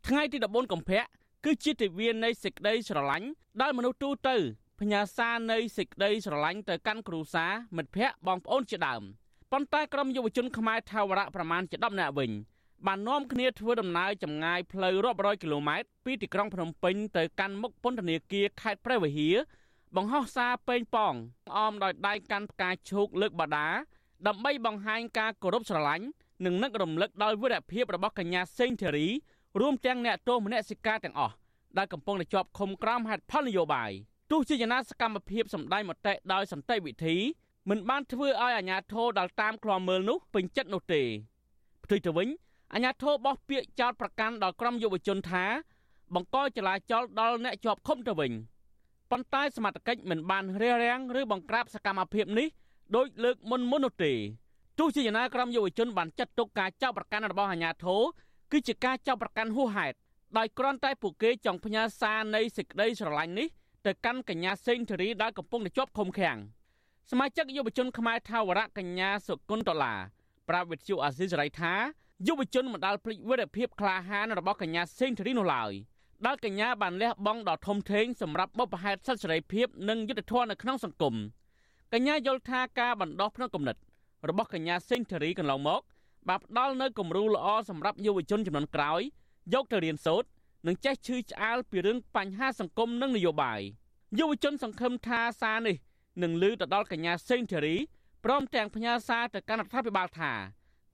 [0.07, 1.03] ថ្ងៃទី14កុម្ភៈ
[1.45, 3.29] គឺជាទិវានៃសេចក្តីស្រឡាញ់
[3.61, 4.37] ដែលមនុស្សទូទៅ
[4.81, 9.03] ផ្ញើសារនៃសេចក្តីស្រឡាញ់ទៅកាន់គ្រួសារមិត្តភ័ក្តិបងប្អូនជាដើម
[9.53, 12.31] ប៉ុន្តែក្រុមយុវជនខ្មែរថាវរៈប្រមាណជា10នាក់វិញ
[12.87, 19.37] បាននាំគ្នាធ្វើដំណើរចម្ងាយផ្លូវរាប់រយគីឡូម៉ែត្រពីទីក្រុងភ្នំពេញទៅកាន់មុខពន្ធនាគារខេត្តព្រះវិហារ
[19.95, 21.15] បង្ហោះសារពេញប៉ង
[21.57, 23.69] អមដោយដៃកាន់ផ្កាឈូកលើកបដា
[24.27, 26.07] ដើម្បីបង្ហាញការគោរពស្រឡាញ់
[26.45, 29.07] និងនឹករំលឹកដល់វីរភាពរបស់កញ្ញាសេងធីរី
[29.61, 31.35] រួមទាំងអ្នកទោសមនសិការទាំងអស់
[31.79, 33.91] ដែលកំពុងតែជាប់ឃុំក្រោមហេតុផលនយោបាយ
[34.31, 37.17] ទោះជាយ៉ាងណាសកម្មភាពសម្ដែងមតិដោយសន្តិវិធី
[37.69, 41.03] មិនបានធ្វើឲ្យអាជ្ញាធរដល់តាមឃ្លាំមើលនោះពេញចិត្តនោះទេ
[41.85, 42.29] ផ្ទុយទៅវិញ
[42.75, 45.45] អាជ្ញាធរបោះពាក្យចោទប្រកាន់ដល់ក្រុមយុវជនថា
[46.15, 48.33] បង្កចលាចលដល់អ្នកជាប់ឃុំទៅវិញ។
[49.11, 52.49] ប៉ុន្តែសមត្ថកិច្ចមិនបានរារាំងឬបង្ក្រាបសកម្មភាពនេះ
[52.97, 54.13] ដោយលើកមុនមុននោះទេ
[54.79, 58.03] ទោះជាយ៉ាងណាក្រុមយុវជនបានចាត់ទុកការចាប់ប្រកាន់របស់អាជ្ញាធរ
[58.53, 59.97] គឺជាការចាប់ប្រកាន់ហួសហេតុ
[60.39, 63.49] ដោយគ្រាន់តែពួកគេចង់ផ្ញើសារនៃសេចក្តីស្រឡាញ់នេះ
[63.87, 66.39] ទៅកាន់កញ្ញាសេងធារីដែលកំពុងតែជាប់ឃុំឃាំង
[67.11, 69.95] សមាជិកយុវជនខ្មែរថាវរៈកញ្ញាសុគន្ធតឡា
[70.49, 71.73] ប្រាប់វិទ្យុអាស៊ីសេរីថា
[72.27, 75.73] យុវជនមិនដាល់ភ្លេចវីរភាពក្លាហានរបស់កញ្ញាសេងធារីនោះឡើយ។
[76.25, 81.15] ដែលកញ្ញាបានលះបង់ដ៏ធំធេងសម្រាប់បុព្វហេតុសិទ្ធិសេរីភាពនិងយុត្តិធម៌នៅក្នុងសង្គម
[81.93, 83.77] កញ្ញាយល់ថាការបណ្ដោះផ្នត់គំនិត
[84.29, 85.81] របស់កញ្ញាសេងធារីកន្លងមក
[86.29, 89.01] បានផ្ដល់នូវគំរូល្អសម្រាប់យុវជនចំនួនក្រោយ
[89.55, 90.29] យកទៅរៀនសូត្រ
[90.67, 93.61] និងចេះឈឺឆ្អាលពីរឿងបញ្ហាសង្គមនិងនយោបាយ
[94.19, 95.77] យុវជនសង្ឃឹមថាសារនេះ
[96.23, 97.77] នឹងលើទៅដល់កញ្ញាសេងធារី
[98.25, 100.33] ព្រមទាំងផ្ញើសារទៅកាន់រដ្ឋាភិបាលថា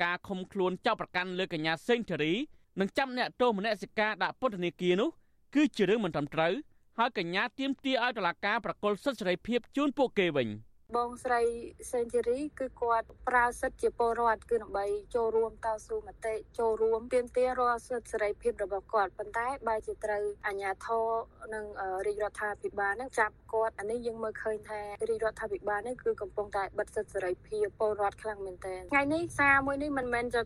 [0.02, 2.34] ការឃុំខ្លួនចោទប្រកាន់លើកញ្ញាសេងធារី
[2.80, 5.08] និងចាប់អ្នកទោសមនសិការដាក់ពន្ធនាគារនោះ
[5.54, 6.52] គឺជារឿងមិនត្រឹមត្រូវ
[6.98, 10.48] ហើយកញ្ញាទាមទារឲ្យតុលាការប្រកល់សិទ្ធិសេរីភាពជូនពួកគេវិញ។
[10.96, 11.42] បងស្រី
[11.90, 21.06] សេនជូរីគឺគាត់ប្រើសិទ្ធិជាពលរដ្ឋគឺដើម្បីចូលរួមតស៊ូមតិចូលរួមទាមទាររាល់សិទ្ធិសេរីភាពរបស់គាត់ប៉ុន្តែបែរជាត្រូវអាជ្ញាធរ
[21.54, 21.64] និង
[22.06, 30.40] រាជរដ្ឋាភិបាលនឹងចាប់គាត់អានេះយើងមើលឃើញថារាជរដ្ឋាភិបាលនេះគឺកំពុងតែបិទសិទ្ធិសេរីភាពពលរដ្ឋខ្លាំងមែនទែនថ្ងៃនេះសារមួយនេះមិនមែនจะ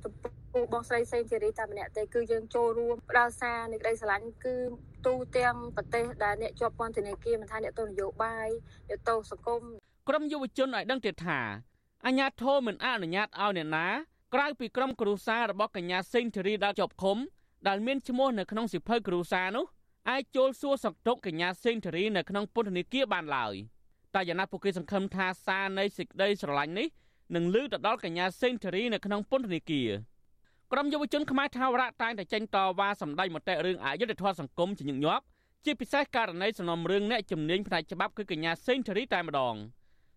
[0.53, 4.57] ពូបងស្រីសេងជេរីតែម្នាក់ទេគឺយើងចូលរួមផ្ដល់សារនៃក្តីស្រឡាញ់គឺ
[5.07, 8.49] ទូទាំងប្រទេសដែលអ្នកជាប់ពន្ធនាគារមិនថាអ្នកទស្សនយោបាយ
[8.89, 9.63] អ្នកទស្សនសង្គម
[10.09, 11.41] ក្រុមយុវជនឲ្យដឹងទៀតថា
[12.07, 13.87] អាញាធមមិនអនុញ្ញាតឲ្យអ្នកណា
[14.35, 17.17] ក្រៅពីក្រុមគ្រួសាររបស់កញ្ញាសេងធីរីដែលជាប់ឃុំ
[17.69, 19.67] ដែលមានឈ្មោះនៅក្នុងសិភៅគ្រួសារនោះ
[20.11, 23.55] អាចចូលសួរសុខទុក្ខកញ្ញាសេងធារីនៅក្នុងពន្ធនាគារបានឡើយ
[24.15, 26.89] តែយ៉ាងណាពួកគេសង្ឃឹមថាសារនៃសេចក្តីស្រឡាញ់នេះ
[27.35, 29.91] នឹងលើកទៅដល់កញ្ញាសេងធារីនៅក្នុងពន្ធនាគារ
[30.73, 35.25] ក្រុមយុវជនខ្មែរថាវរៈតែងតែចេញតវ៉ាសម្ដែងមតិរឿងអយុត្តិធម៌សង្គមជាញឹកញាប់
[35.65, 39.57] ជាពិសេសករណីសំណុំរឿងអ្នកជំនាញផ្នែកច្បាប់គឺកញ្ញាសេងធារីតែម្ដង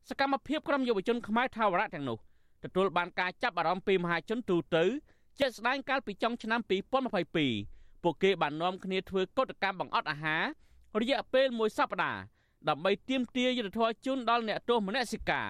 [0.09, 2.17] សកម្មភាពក្រុមយុវជនខ្មែរថាវរៈទាំងនោះ
[2.63, 4.83] ទទួលបានការចាប់អារម្មណ៍ពីមហាជនទូទៅ
[5.39, 6.59] ជាក់ស្ដែងកាលពីចុងឆ្នាំ
[7.31, 10.43] 2022ពួកគេបាននាំគ្នាធ្វើកុតកម្មបង្អត់អាហារ
[11.01, 12.21] រយៈពេលមួយសប្តាហ៍
[12.69, 15.49] ដើម្បីទាមទារយុត្តិធម៌ជូនដល់អ្នកទោសមនសិការ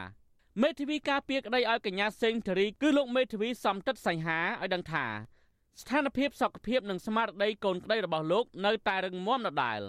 [0.61, 5.05] មេធាវីការពារក្តីឲ្យកញ្ញាសេងធារីគឺលោកមេធាវីសំតិតសង្ហាឲ្យដឹងថា
[5.81, 9.79] ស្ថានភាពសុខភាពនិងស្មារតីកូនក្តីរបស់លោកនៅតែរឹងមាំដដែល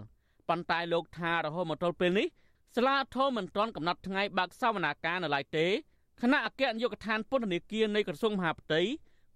[0.48, 2.28] ប៉ុន្តែលោកថារហូតមកទល់ពេលនេះ
[2.76, 5.66] សាលាធមមិនទាន់កំណត់ថ្ងៃបើកសវនាការនៅឡើយទេ
[6.22, 8.80] គណៈអគ្គនាយកដ្ឋានពន្ធនាគារនៃក្រសួងមហាផ្ទៃ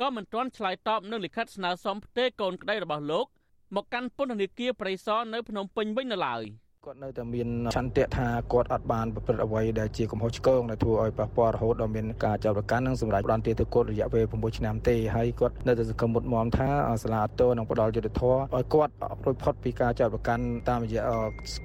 [0.01, 3.27] ក៏មិនទាន់ឆ្លើយតបនឹងលិខិតស្នើសុំផ្ទេរកូនក្តីរបស់លោក
[3.75, 6.42] មកកាន់ពន្ធនាគារព្រៃសរនៅភ្នំពេញវិញនៅឡើយ។
[6.85, 16.68] គាត់នៅតែមានឆន្ទៈថាគាត់អត់បានប្រព្រឹត្តអ្វីដែលជាកំហុសឆ្គងដែលធ្វើឲ្យប៉ះពាល់រហូតដល់មានការចាប់ប្រកាន់និងសម្រាប់ផ្ដន្ទាទោសរយៈពេល6ឆ្នាំទេហើយគាត់នៅតែសង្ឃឹមមុតមមថា
[17.03, 18.92] សាលាអតោនឹងផ្ដល់យុត្តិធម៌ឲ្យគាត់
[19.25, 21.03] រួចផុតពីការចាប់ប្រកាន់តាមរយៈ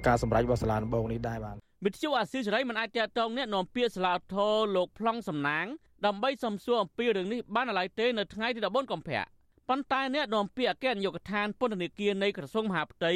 [0.06, 5.66] ការសម្រេចរបស់សាលាដំបងនេះដែរបាទមិទ្យុអាស៊ីសេរីមិនអាចតតងអ្នកនាំពាក្យសាលាធរលោកប្លង់សំណាង
[6.06, 9.22] ដើម្បីសំសួរអំពីរឿងនេះបានឡើយទេនៅថ្ងៃទី14កុម្ភៈ
[9.68, 13.12] ប៉ុន្តែអ្នកនាំពាក្យអគ្គនាយកដ្ឋានពន្ធនាគារនៃក្រសួងមហាផ្ទៃ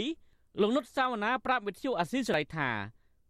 [0.60, 2.70] លោកនុតសាវណ្ណាប្រាប់វិទ្យុអាស៊ីសេរីថា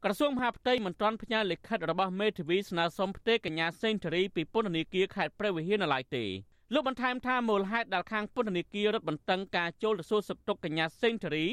[0.04, 6.24] ក្រសួងមហាផ្ទៃមិនទាន់ផ្ញើលិខិតរបស់មេធាវីស្នើសុំផ្ទេរកញ្ញាសេងធារីពីពន្ធនាគារខេត្តព្រះវិហារនៅឡើយទេ
[6.72, 11.46] លោកបន្ថែមថាមូលហេតុដែលខាងពន្ធនាគាររឹតបន្តឹងការចូលទៅសួរសុខទុក្ខកញ្ញាសេងធារី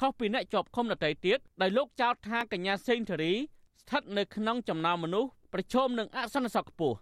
[0.00, 6.96] ខុសពីអ្នកជាប់ឃុំដទៃទៀតដោយលោកចោទថាកញ្ញាសេងធារីស្ថិតនៅក្នុងចំណោមមនុស្សប្រឈមនឹងអសន្តិសុខខ្ពស់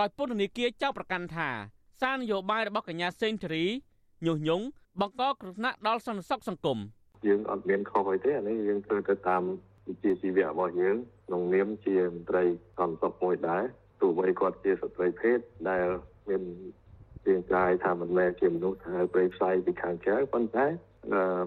[0.00, 1.48] ដោយពន្ធនាគារចោទប្រកាន់ថា
[2.00, 3.64] សារនយោបាយរបស់កញ្ញាសេងធារី
[4.26, 4.64] ញុះញង់
[5.00, 6.80] បង្កគ្រោះថ្នាក់ដល់សន្តិសុខសង្គម។
[7.26, 9.42] យើងអត់មានខុសអីទេអានេះយើងធ្វើទៅតាម
[9.88, 12.44] វិជ្ជាជីវៈរបស់យើងក្នុងនាមជាមន្ត្រី
[12.78, 13.64] សន្តិសុខមួយដែរ
[14.00, 15.86] ទោះបីគាត់ជាស្ត្រីភេទដែល
[16.28, 16.42] មាន
[17.26, 20.66] ជាកាយថាមិនមែនជាមនុស្សថាព្រៃផ្សៃពីខាងក្រៅប៉ុន្តែ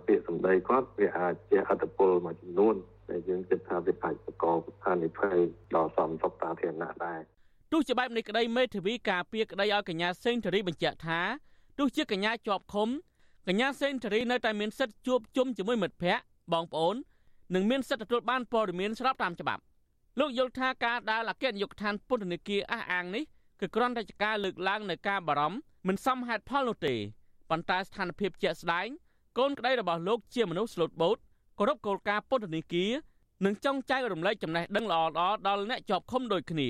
[0.07, 2.75] ពាក្យសម្ដីគាត់វាអាចជាអត្តពលមួយចំនួន
[3.09, 7.19] ដែលយើងគិតថាវាអាចបង្កស្ថានភាពដល់សំសុខសាធារណៈដែរ
[7.71, 11.19] ទោះជាបែបនេះក្តីមេធាវីការពារក្តីឲ្យកញ្ញាសេងធារីបញ្ជាក់ថា
[11.79, 12.89] ទោះជាកញ្ញាជាប់ឃុំ
[13.47, 16.95] កញ្ញាសេនធរីនៅតែមានសិទ្ធិជួបជុំជាមួយមិត្តភ័ក្តិបងប្អូន
[17.55, 19.61] និងមានសិទ្ធិទទួលបានព័ត៌មានស្របតាមច្បាប់
[20.19, 23.23] លោកយល់ថាការដែលអគ្គនាយកដ្ឋានពន្ធនាគារអះអាងនេះ
[23.59, 26.95] គឺគ្រាន់តែជាការលើកឡើងនៅការបារម្ភមិនសមហេតុផលនោះទេ
[27.49, 28.87] ប៉ុន្តែស្ថានភាពជាក់ស្ដែង
[29.37, 31.17] កូនក្តីរបស់លោកជាមនុស្សស្លូតបូត
[31.59, 32.91] គោរពគោលការណ៍ពន្ធនាគារ
[33.45, 35.09] និងចង់ចែករំលែកចំណេះដឹងល្អៗ
[35.47, 36.69] ដល់អ្នកជាប់ឃុំដូចគ្នា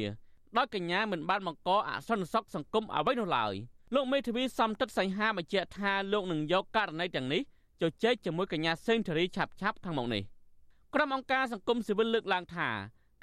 [0.57, 3.53] ដោយកញ្ញាមិនបានបង្កអសន្តិសុខសង្គមអ្វីនោះឡើយ។
[3.93, 7.41] លោកមេធាវីសំតិតសង្ហាបញ្ជាក់ថាលោកនឹងយកករណីទាំងនេះ
[7.81, 10.23] ជជែកជាមួយកញ្ញាសេងធារីឆាប់ឆាប់ខាងមុខនេះ
[10.93, 12.69] ក្រុមអង្គការសង្គមស៊ីវិលលើកឡើងថា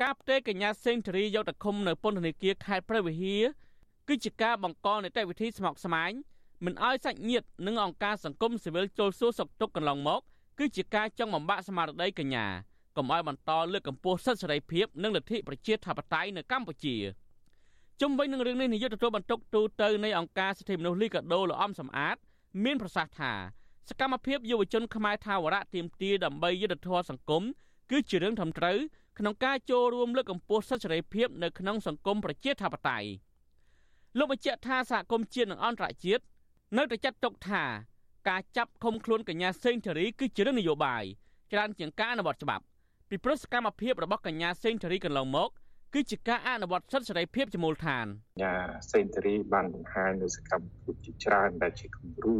[0.02, 3.44] ការផ្ទេរកញ្ញាសេងធារីយកទៅឃុំនៅពន្ធនាគារខេត្តព្រះវិហារ
[4.08, 6.12] គឺជាការបង្កនីតិវិធីស្មុគស្មាញ
[6.64, 10.20] មិនឲ្យសាច់ញាតិនិងអង្គការសង្គមស៊ីវិលចូលសួរសុខទុក្ខកន្លងមក
[10.58, 12.46] គឺជាការចង់បំបាក់ស្មារតីកញ្ញា
[12.96, 16.96] កុំឲ្យបន្តលើកកម្ពស់សិទ្ធិសេរីភាពនិងលទ្ធិប្រជាធិបតេយ្យនៅកម្ពុជា។
[18.00, 22.16] ជុំវិញនឹងរឿងនេះនាយកទទួលបន្ទុកទូតនៃអង្គការសិទ្ធិមនុស្សលីកាដូលោកអំសំអាត
[22.64, 23.32] មានប្រសាសន៍ថា
[23.88, 27.42] សកម្មភាពយុវជនខ្មែរថាវរៈទៀមទាដើម្បីយុទ្ធធម៌សង្គម
[27.90, 28.78] គឺជារឿងធំត្រូវ
[29.18, 33.08] ក្នុងការចូលរួមលើកកម្ពស់សិទ្ធិសេរីភាពនៅក្នុងសង្គមប្រជាធិបតេយ្យ
[34.18, 36.22] លោកបញ្ជាក់ថាសហគមន៍ជាតិនិងអន្តរជាតិ
[36.78, 37.62] នៅតែចាត់ទុកថា
[38.28, 41.04] ការចាប់ឃុំខ្លួនកញ្ញាសេងធារីគឺជារឿងនយោបាយ
[41.52, 42.64] ច្រើនជាងការអនុវត្តច្បាប់
[43.08, 45.50] ពីព្រោះសកម្មភាពរបស់កញ្ញាសេងធារីកន្លងមក
[45.94, 48.06] គឺជាការអនុវត្តសិទ្ធិសេរីភាពជាមូលដ្ឋាន
[48.42, 48.54] ញា
[48.92, 52.36] សេនតរីបានបង្ហាញនៅសកម្មភាពជាច្រើនដែលជាគំរូ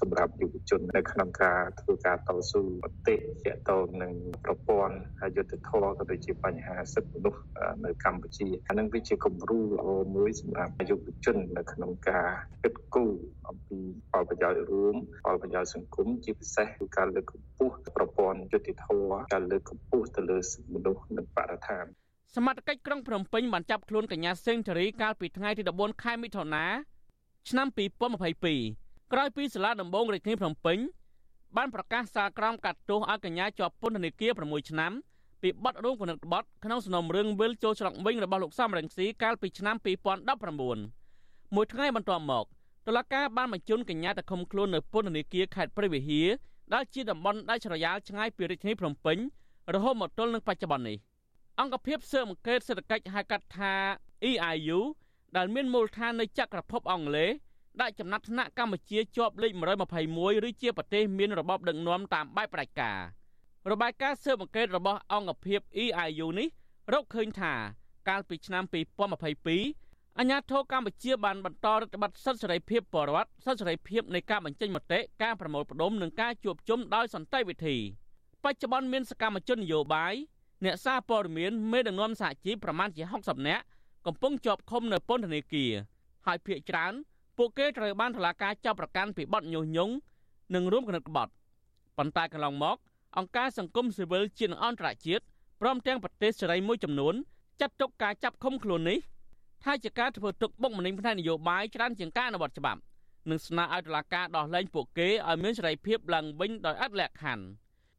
[0.00, 4.12] សម្រាប់យុវជននៅក្នុងការធ្វើការតស៊ូមតិទាក់ទងនឹង
[4.44, 4.96] ប្រព័ន្ធ
[5.36, 7.42] យុត្តិធម៌ក៏ដូចជាបញ្ហាសិទ្ធិមនុស្ស
[7.84, 12.28] នៅកម្ពុជាអានឹងវាជាគំរូល្អមួយសម្រាប់យុវជននៅក្នុងការ
[12.64, 13.12] គិតគូរ
[13.48, 20.38] អំពីផលប្រយោជន៍រួមផលប្រយោជន៍សង្គមជាពិសេសគឺការលើកកម្ពស់ប្រព័ន្ធយុត្តិធម៌ការលើកកម្ពស់ទៅលើ
[20.74, 21.86] មនុស្សនិងបរិស្ថាន
[22.36, 26.64] សមត្ថកិច្ចក្រុងភ្នំពេញបានចាប់ខ្លួនកញ្ញាសេងធារីកាលពីថ្ងៃទី14ខែមិថុនា
[27.48, 27.66] ឆ្នាំ
[28.40, 30.78] 2022ក្រោយពីសាលាដំបងរាជធានីភ្នំពេញ
[31.56, 34.92] បានប្រកាសសាលក្រមកាត់ទោសឲ្យកញ្ញាជាប់ពន្ធនាគារ6ឆ្នាំ
[35.42, 42.44] ពីបទរួមគណិតក្បត់ក្នុងសំណុំរឿងវិលចូលច្រកវិញរបស់លោកសំរងស៊ីកាលពីឆ្នាំ2019មួយថ្ងៃបន្ទាប់មក
[42.86, 46.28] តុលាការបានបញ្ជូនកញ្ញាទៅឃុំខ្លួននៅពន្ធនាគារខេត្តព្រះវិហារ
[46.74, 49.18] ដែលជាតំបន់ដាច់ស្រយាលឆ្ងាយពីរាជធានីភ្នំពេញ
[49.74, 51.09] រហូតមកទល់នឹងបច្ចុប្បន្ននេះ
[51.60, 53.74] អង្គភាពស៊ើបអង្កេតសេដ្ឋកិច្ចហៅកាត់ថា
[54.30, 54.80] EIU
[55.36, 57.30] ដែលមានមូលដ្ឋាននៅចក្រភពអង់គ្លេស
[57.80, 59.52] ដាក់ចំណាត់ថ្នាក់កម្ពុជាជាប់លេខ
[60.00, 62.98] 121ឬជាប្រទេសមានរបបដឹកនាំតាមបែបផ្ដាច់ការ
[63.70, 66.48] របាយការណ៍ស៊ើបអង្កេតរបស់អង្គភាព EIU នេះ
[66.92, 67.54] រកឃើញថា
[68.08, 68.64] កាលពីឆ្នាំ
[69.40, 77.76] 2022អាញាធរកម្ពុជាបានបន្តរដ្ឋបတ်សិទ្ធិសេរីភាពបរិវត្តសិទ្ធិសេរីភាពនៃការបញ្ចេញមតិការប្រមូលផ្ដុំនិងការជួបជុំដោយសន្តិវិធី
[78.44, 80.14] បច្ចុប្បន្នមានសកម្មជននយោបាយ
[80.64, 83.64] អ្នកសារព័ត៌មានមេដឹកនាំសហជីពប្រមាណជា60នាក់
[84.06, 85.72] កំពុងជាប់ឃុំនៅពន្ធនាគារ
[86.26, 86.92] ហើយភ ieck ច្រើន
[87.36, 89.94] ពួកគេត្រូវបានតុលាការចាប់ប្រកាន់ពីបទញុះញង់
[90.54, 91.32] និងរួមគំនិតក្បត់
[91.96, 92.76] ប៉ុន្តែកន្លងមក
[93.18, 95.24] អង្គការសង្គមស៊ីវិលជាតិអន្តរជាតិ
[95.60, 97.14] ព្រមទាំងប្រទេសសេរីមួយចំនួន
[97.60, 98.98] ចាត់ទុកការចាប់ឃុំខ្លួននេះ
[99.64, 102.80] ថាជាការធ្វើទុកបុកម្នេញផ្នែកនយោបាយច្រើនជាងការអនុវត្តច្បាប់
[103.30, 107.44] និងស្នើឲ្យតុលាការដោះលែងពួកគេឲ្យមានសេរីភាពឡើងវិញដោយឥតលក្ខខណ្ឌ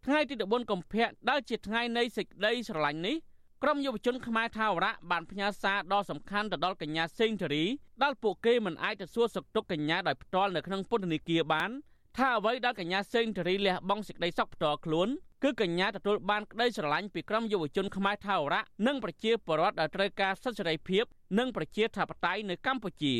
[0.06, 3.16] ថ្ងៃទី14កុម្ភៈដែលជាថ្ងៃនៃសេចក្តីស្រឡាញ់នេះ
[3.64, 7.66] ក្រុមយុវជនខ្មែរថាវរៈបានផ្ញើសារដ៏សំខាន់ទៅដល់កញ្ញាសេងធារី
[8.04, 11.70] ដែលពួកគេមិនអាចទៅសួរសុខទុក្ខកញ្ញាដោយផ្ទាល់នៅក្នុងពន្ធនាគារបាន
[12.18, 15.10] ថាអ្វីដែលកញ្ញាសេងធារីលះបង់សេចក្តីសុខផ្ទាល់ខ្លួន
[15.44, 21.04] គឺកញ្ញាទទួលបានក្តីស្រឡាញ់ពីក្រុមយុវជនខ្មែរថាវរៈនិងប្រជាពលរដ្ឋដែលត្រូវការសិទ្ធិសេរីភាព
[21.40, 23.16] និងប្រជាធិបតេយ្យនៅកម្ពុជា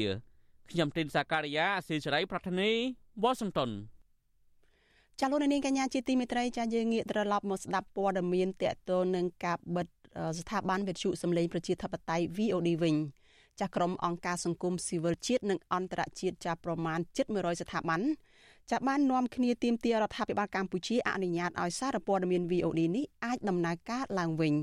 [0.72, 2.72] ខ្ញុំទីនសាការីយ៉ាអស៊ីសេរីប្រធានី
[3.24, 3.72] វ៉ាស៊ីនតោន
[5.24, 9.88] ចាលោកនាងកញ្ញាជាទីមេត្រីចាយើងងាកត្រឡប់មកស្ដាប់ព័ត៌មានតកតលនឹងការបិទ
[10.40, 12.96] ស្ថាប័នវិទ្យុសម្លេងប្រជាធិបតេយ្យ VOD វិញ
[13.60, 17.00] ចាស់ក្រុមអង្គការសង្គមស៊ីវិលជាតិនិងអន្តរជាតិចាស់ប្រមាណ
[17.32, 18.02] 700ស្ថាប័ន
[18.72, 24.54] ចាបាននាំគ្នាទាមទាររដ្ឋាភិបាលកម្ពុជាអនុញ្ញាតឲ្យសារព័ត៌មាន VOD នេះអាចដំណើរការឡើងវិញ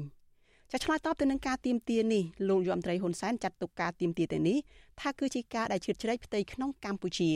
[0.72, 4.58] ចាឆ្លើយតបទៅនឹងការទៀមទានេះលោកយមត្រីហ៊ុនសែនចាត់ទុកការទៀមទាទៅនេះ
[5.00, 7.32] ថាគឺជាការដែលជ្រៀតជ្រែកផ្ទៃក្នុងកម្ពុជា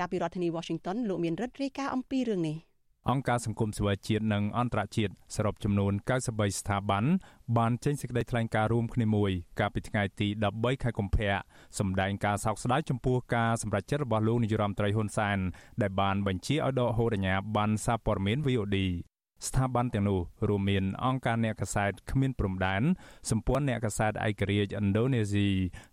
[0.00, 2.56] ចាប់ពីរដ្ឋធានី Washington លោកមានរិទ្ធរាយការណ៍អំពីរឿងនេះ
[3.10, 5.92] អង្គការសង្គមស៊ីវិលជាតិនិងអន្តរជាតិសរុបចំនួន
[6.26, 7.04] 93ស្ថាប័ន
[7.58, 11.32] បានចេញសេចក្តីថ្លែងការណ៍រួមគ្នាមួយកាលពីថ្ងៃទី13ខែកុម្ភៈ
[11.78, 15.38] សម្ដែងការសោកស្ដាយចំពោះការសម្រេចចិត្តរបស់លោកនាយរដ្ឋមន្ត្រីហ៊ុនសែន
[15.82, 18.78] ដែលបានបញ្ជាឲ្យដកហូតអាជ្ញាប័ណ្ណសារព័ត៌មាន VOD
[19.46, 22.82] ស្ថាប័នទាំងនោះរួមមានអង្គការអ្នកកសែតគ្មានព្រំដែន
[23.30, 25.48] សម្ព័ន្ធអ្នកកសែតឯករាជ្យឥណ្ឌូនេស៊ី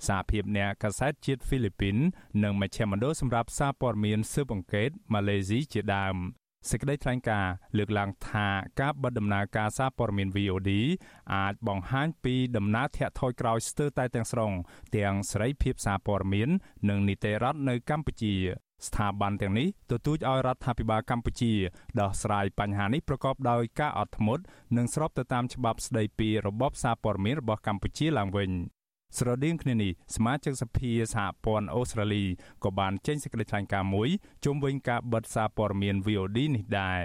[0.07, 1.95] សហភាពអ្នកកសែតជាតិហ្វីលីពីន
[2.43, 6.17] និងមជ្ឈមណ្ឌលសម្រាប់សារព័ត៌មានស៊ើបអង្កេតម៉ាឡេស៊ីជាដើម
[6.69, 8.47] សេចក្តីថ្លែងការណ៍លើកឡើងថា
[8.79, 10.71] ការបិទដំណើរការសារព័ត៌មាន VOD
[11.35, 14.51] អាចបង្ហាញពីដំណើរធាក់ថយក្រោយស្ទើរតែទាំងស្រុង
[14.95, 16.49] ទាំងសេរីភាពសារព័ត៌មាន
[16.89, 18.35] និងនីតិរដ្ឋនៅកម្ពុជា
[18.85, 21.53] ស្ថាប័នទាំងនេះទទូចឲ្យរដ្ឋាភិបាលកម្ពុជា
[21.99, 24.43] ដោះស្រាយបញ្ហានេះប្រកបដោយការអត់ធ្មត់
[24.77, 28.51] និងស្របទៅតាមច្បាប់ស្តីពីរបបសារព័ត៌មានរបស់កម្ពុជាឡើងវិញ
[29.17, 32.23] ស្រដៀងគ្នានេះសមាជិកសភាសហព័ន្ធអូស្ត្រាលី
[32.63, 34.09] ក៏បានចេញសេចក្តីថ្លែងការណ៍មួយ
[34.45, 37.01] ជុំវិញការបិទសារព័ត៌មាន VOD នេះដែរ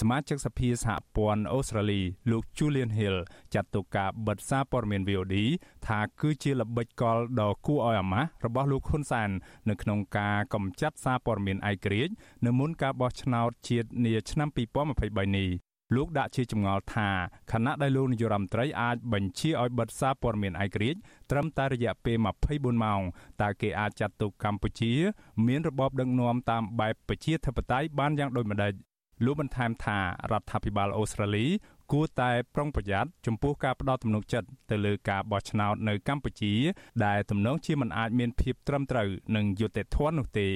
[0.00, 3.16] សមាជិកសភាសហព័ន្ធអូស្ត្រាលីលោក Julian Hill
[3.54, 5.36] ចាត់ទុកការបិទសារព័ត៌មាន VOD
[5.86, 9.30] ថាគឺជាល្បិចកលដ៏គួរឲ្យអាម៉ាស់របស់លោកហ៊ុនសែន
[9.68, 12.12] នៅក្នុងការកម្ចាត់សារព័ត៌មានឯករាជ្យ
[12.46, 14.48] នៅមុនការបោះឆ្នោតជាតិនាឆ្នាំ
[14.92, 15.50] 2023នេះ
[15.96, 17.08] លោកដាក់ជាចម្ងល់ថា
[17.52, 22.16] ខណៈដែលលោកនាយរដ្ឋមន្ត្រីអាចបញ្ជាឲ្យបិទសារព័ត៌មានឯករាជ្យត្រឹមតែរយៈពេល
[22.50, 23.00] 24ម៉ោង
[23.42, 24.92] តើគេអាចចាត់ទុកកម្ពុជា
[25.46, 28.74] មានរបបដឹកនាំតាមបែបប្រជាធិបតេយ្យបានយ៉ាងដូចម្តេច
[29.24, 29.98] លោកបន្ថែមថា
[30.30, 31.46] រដ្ឋាភិបាលអូស្ត្រាលី
[31.92, 36.52] គួរតែប្រុងប្រយ័ត្នចំពោះការផ្ដោតទំនុកចិត្តទៅលើការបោះឆ្នោតនៅកម្ពុជា
[37.04, 40.48] ដែលទំនងជាមិនអាចមានភាពត្រឹមត្រូវនិងយុត្តិធម៌នោះទេ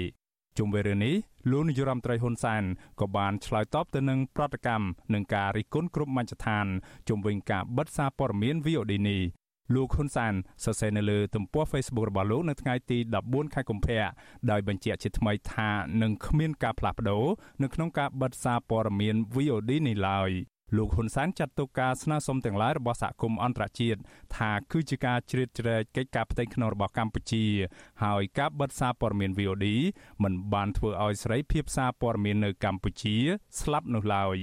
[0.59, 1.15] ជុំវិញរឿងនេះ
[1.51, 2.63] លោកនាយរដ្ឋមន្ត្រីហ៊ុនសែន
[3.01, 6.67] ក៏បានឆ្លើយតបទៅនឹងប្រតិកម្មនឹងការរិះគន់គ្រប់មជ្ឈដ្ឋាន
[7.09, 9.23] ជុំវិញការបិទសារព័ត៌មាន VOD នេះ
[9.75, 14.03] លោកហ៊ុនសានសរសេរនៅលើទំព័រ Facebook របស់លោកនៅថ្ងៃទី14ខែកុម្ភៈ
[14.51, 15.71] ដោយបញ្ជាក់ជាថ្មីថា
[16.03, 17.25] នឹងគ្មានការផ្លាស់ប្ដូរ
[17.63, 20.31] នៅក្នុងការបិទសារព័ត៌មាន VOD នេះឡើយ
[20.77, 24.01] លោកហ៊ុនសែនចាត់ទុកការស្នើសុំទាំងឡាយរបស់សហគមន៍អន្តរជាតិ
[24.37, 27.45] ថាគឺជាការជ្រៀតជ្រែកកិច្ចការផ្ទៃក្នុងរបស់កម្ពុជា
[28.03, 29.67] ហើយការបិទសារព័ត៌មាន VOD
[30.23, 33.17] មិនបានធ្វើឲ្យសេរីភាពសារព័ត៌មាននៅកម្ពុជា
[33.61, 34.37] ស្លាប់នោះឡើយ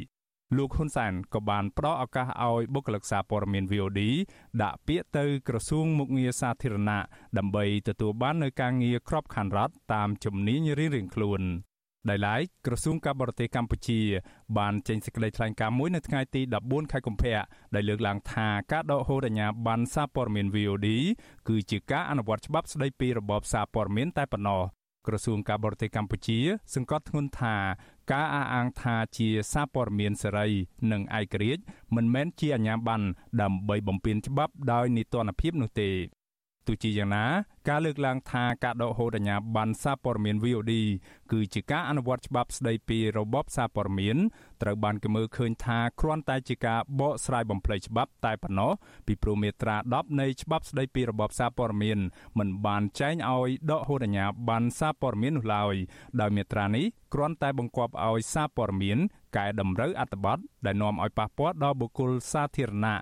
[0.57, 4.01] លោកហ៊ុនសែនក៏បានផ្ដល់ឱកាសឲ្យបុគ្គលិកសារព័ត៌មាន VOD
[4.61, 6.99] ដាក់ពាក្យទៅក្រសួងមុខងារសាធារណៈ
[7.37, 11.41] ដើម្បីទទួលបាននូវការងារក្របខ័ណ្ឌរដ្ឋតាមជំនាញរៀងៗខ្លួន
[12.09, 13.99] ដោយឡែកក្រសួងការបរទេសកម្ពុជា
[14.57, 17.39] បានចេញសេចក្តីថ្លែងការណ៍មួយនៅថ្ងៃទី14ខែកុម្ភៈ
[17.75, 20.87] ដែលលើកឡើងថាការដកហូតអាជ្ញាប័ណ្ណសារព័ត៌មាន VOD
[21.47, 24.63] គឺជាការអនុវត្តច្បាប់ស្តីពីរបបសារព័ត៌មានតែប៉ុណ្ណោះ
[25.07, 26.39] ក្រសួងការបរទេសកម្ពុជា
[26.75, 27.55] សង្កត់ធ្ងន់ថា
[28.11, 30.47] ការអះអាងថាជាសារព័ត៌មានសេរី
[30.91, 31.63] និងឯករាជ្យ
[31.95, 33.05] មិនមែនជាអាជ្ញាប័ណ្ណ
[33.41, 35.89] ដើម្បីបំពានច្បាប់ដោយនីតិរដ្ឋភាពនោះទេ
[36.67, 37.25] ទោះជាយ៉ាងណា
[37.69, 40.73] ការលើកឡើងថាការដកហូតអាជ្ញាប័ណ្ណសារព័ត៌មាន VOD
[41.31, 44.17] គឺជាការអនុវត្តច្បាប់ស្តីពីរបបសារព័ត៌មាន
[44.61, 48.71] ត្រូវបានគេមើលឃើញថាគ្រាន់តែជាការបកស្រាយបំភ្លៃច្បាប់តែប៉ុណ្ណោះ
[49.07, 51.99] ពីព្រោះមាត្រា10នៃច្បាប់ស្តីពីរបបសារព័ត៌មាន
[52.39, 55.75] មិនបានចែងឲ្យដកហូតអាជ្ញាប័ណ្ណសារព័ត៌មាននោះឡើយ
[56.21, 58.97] ដោយមាត្រានេះគ្រាន់តែបង្គាប់ឲ្យសារព័ត៌មាន
[59.37, 62.97] កែតម្រូវអត្ថបទដែលនាំឲ្យប៉ះពាល់ដល់បុគ្គលសាធារណៈ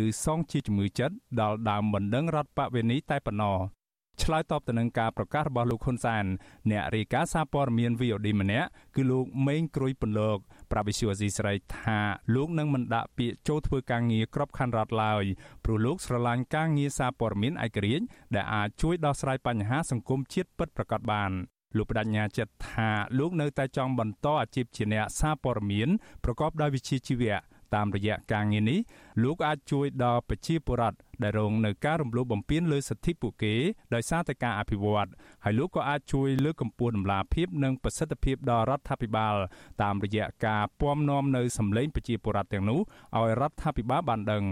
[0.00, 3.77] ឬសងជាជំងឺចិត្តដល់ដើមបណ្ដឹងរដ្ឋបវេនីតែប៉ុណ្ណោះ
[4.22, 6.24] ឆ្លើយតបទៅនឹងការប្រកាសរបស់លោកហ៊ុនសែន
[6.70, 10.38] អ្នករាយការណ៍សារព័ត៌មាន VOD ម្នាក់គឺលោកម៉េងក្រួយពន្លក
[10.70, 11.98] ប្រាវិសុយអេស៊ីស្រីថា
[12.34, 15.24] លោកនឹងមិនដាក់ពាក្យចូលធ្វើការងារក្របខ័ណ្ឌរដ្ឋឡើយ
[15.64, 18.04] ព្រោះលោកស្រឡាញ់ការងារសារព័ត៌មានឯករាជ្យ
[18.34, 21.32] ដែលអាចជួយដោះស្រាយបញ្ហាសង្គមជាតិពិតប្រាកដបាន
[21.76, 25.88] លោកបដញ្ញាចិត្តថាលោកនៅតែចង់បន្តអាជីពជាអ្នកសារព័ត៌មាន
[26.24, 27.36] ប្រកបដោយវិជ្ជាជីវៈ
[27.74, 28.78] តាមរយៈការងារនេះ
[29.22, 33.54] លោកអាចជួយដល់ប្រជាពលរដ្ឋដែលរងនៅការរំលោភបំពានលើសិទ្ធិពួកគេ
[33.94, 35.08] ដោយសារតែការអភិវឌ្ឍ
[35.44, 39.34] ហើយលោកក៏អាចជួយលើកកម្ពស់ដំណាភាពនិងប្រសិទ្ធភាពដល់រដ្ឋាភិបាល
[39.82, 42.80] តាមរយៈការពំនាំនៅសម្លេងប្រជាពលរដ្ឋទាំងនោះ
[43.16, 44.44] ឲ្យរដ្ឋាភិបាលបានដឹង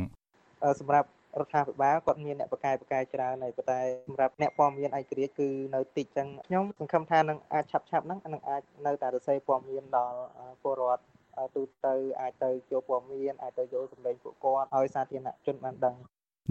[0.81, 1.09] សម្រាប់
[1.41, 10.19] រដ្ឋាភិបាលគាត់មានអ្នកបកកាយបកកាយច្រើនហើយប៉ុន្តែសម្រាប់អ្នកព័ត៌មានឯករាជ្យគឺនៅតិចចឹងខ្ញុំសង្ឃឹមថានឹងអាចឆាប់ឆាប់ហ្នឹងនឹងអាចនៅតែរសេរព័ត៌មានដល់
[10.63, 11.03] ពលរដ្ឋ
[11.57, 15.97] ទូទៅអាចទៅចូលព័ត៌មានអាចទៅយកសម្លេងពួកគាត់ឲ្យសាធារណជនបានដឹង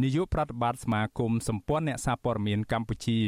[0.04, 3.20] នាយកប្រតិបត្តិសមាគមសម្ព័ន្ធអ្នកសារព័ត៌មានកម្ពុជា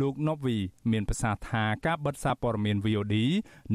[0.00, 0.56] លោកណូវី
[0.92, 3.16] មានប្រសាសន៍ថាការបិទសារព័ត៌មាន VOD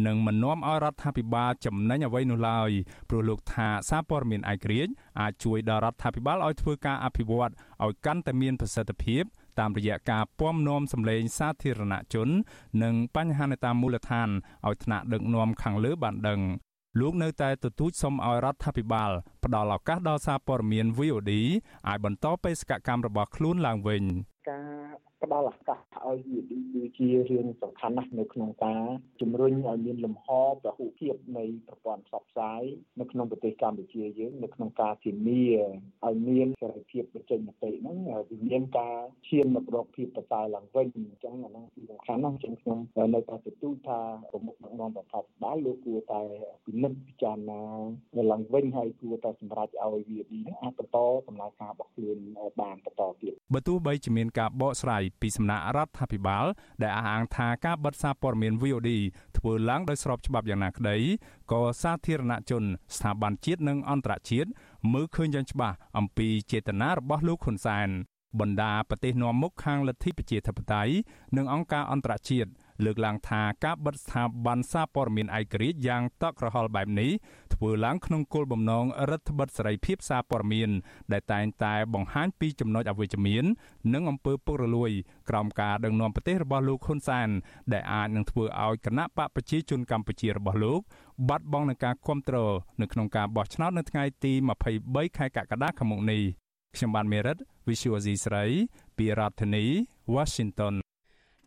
[0.05, 2.69] នឹងមិននាំឲ្យរដ្ឋាភិបាលចំណេញអ្វីនោះឡើយ
[3.09, 7.51] ព្រោះលោកថាសារព័ត៌មានឯករាជ្យអាចជួយដល់រដ្ឋាភិបាលឲ្យធ្វើការអភិវឌ្ឍ
[7.83, 9.23] ឲ្យកាន់តែមានប្រសិទ្ធភាព
[9.59, 12.29] តាមរយៈការពំនាំសម្លេងសាធារណជន
[12.83, 14.29] និងបញ្ហានៅតាមមូលដ្ឋាន
[14.67, 16.41] ឲ្យថ្នាក់ដឹកនាំខាងលើបានដឹង
[16.99, 19.11] លោកនៅតែទទូចសុំឲ្យរដ្ឋាភិបាល
[19.43, 21.31] ផ្ដល់ឱកាសដល់សារព័ត៌មាន VOD
[21.87, 24.03] អាចបន្តបេសកកម្មរបស់ខ្លួនឡើងវិញ
[24.49, 24.59] កា
[25.03, 28.83] រ ផ្ដល់ឱកាសឲ្យ VOD គឺជារឿងសំខាន់ណាស់នៅក្នុងការ
[29.21, 32.61] ជំរុញឲ្យមានលំហពហុភាពនៃប្រព័ន្ធផ្សព្វផ្សាយ
[32.99, 35.45] នៅក្នុងប្រទេសកម្ពុជាយើងនៅក្នុងការធានា
[36.05, 37.97] ឲ្យមានសេរីភាពបញ្ចេញមតិហ្នឹង
[38.29, 42.79] វាមានការឈានមករកភាពប្រសើរឡើងវិញអញ្ចឹងអាហ្នឹងគឺសំខាន់ណាស់ចឹងខ្ញុំ
[43.13, 43.99] នៅតែទទូចថា
[44.31, 46.21] ប្រមុខដឹកនាំរដ្ឋាភិបាលលោកគួរតែ
[46.65, 47.61] ពិនិត្យពិចារណា
[48.31, 52.17] ឡើងវិញហើយគួរតែសម្រេចឲ្យ VOD ហ្នឹងអាចបន្តដំណើរការរបស់ខ្លួន
[52.61, 56.45] បានបន្តទៀតបើទោះបីជាមានការបកស្រាយពីសំណាក់រដ្ឋាភិបាល
[56.81, 58.91] ដែលអះអាងថាការបិទសារព័ត៌មាន VOD
[59.37, 60.97] ធ្វើឡើងដោយស្របច្បាប់យ៉ាងណាក្តី
[61.51, 62.63] ក៏សាធារណជន
[62.95, 64.49] ស្ថាប័នជាតិនិងអន្តរជាតិ
[64.93, 67.89] មើលឃើញយ៉ាងច្បាស់អំពីចេតនារបស់លោកហ៊ុនសែន
[68.39, 70.93] បណ្ដាប្រទេសនាំមុខខាងលទ្ធិប្រជាធិបតេយ្យ
[71.37, 72.49] និងអង្គការអន្តរជាតិ
[72.85, 77.11] លើកឡើងថាការបិទស្ថាប័នសារព័ត៌មានឯករាជ្យយ៉ាងតក់ក្រហល់បែបនេះ
[77.53, 80.69] ធ្វើឡើងក្នុងគោលបំណងរដ្ឋបិទសេរីភាពសារព័ត៌មាន
[81.11, 83.43] ដែលតែងតែបង្ហាញពីចំណុចអវិជ្ជមាន
[83.93, 84.91] និងអំពើពុករលួយ
[85.29, 87.29] ក្រោមការដឹកនាំប្រទេសរបស់លោកហ៊ុនសែន
[87.73, 90.79] ដែលអាចនឹងធ្វើឲ្យគណៈបកប្រជាជនកម្ពុជារបស់លោក
[91.29, 94.33] បាត់បង់នឹងការគ្រប់គ្រងនៅក្នុងការបោះឆ្នោតនៅថ្ងៃទី
[94.75, 96.21] 23ខែកក្កដាខាងមុខនេះ
[96.75, 97.37] ខ្ញុំបានមេរិត
[97.67, 98.45] Visual C ស្រី
[98.97, 99.65] ពីរដ្ឋធានី
[100.15, 100.75] Washington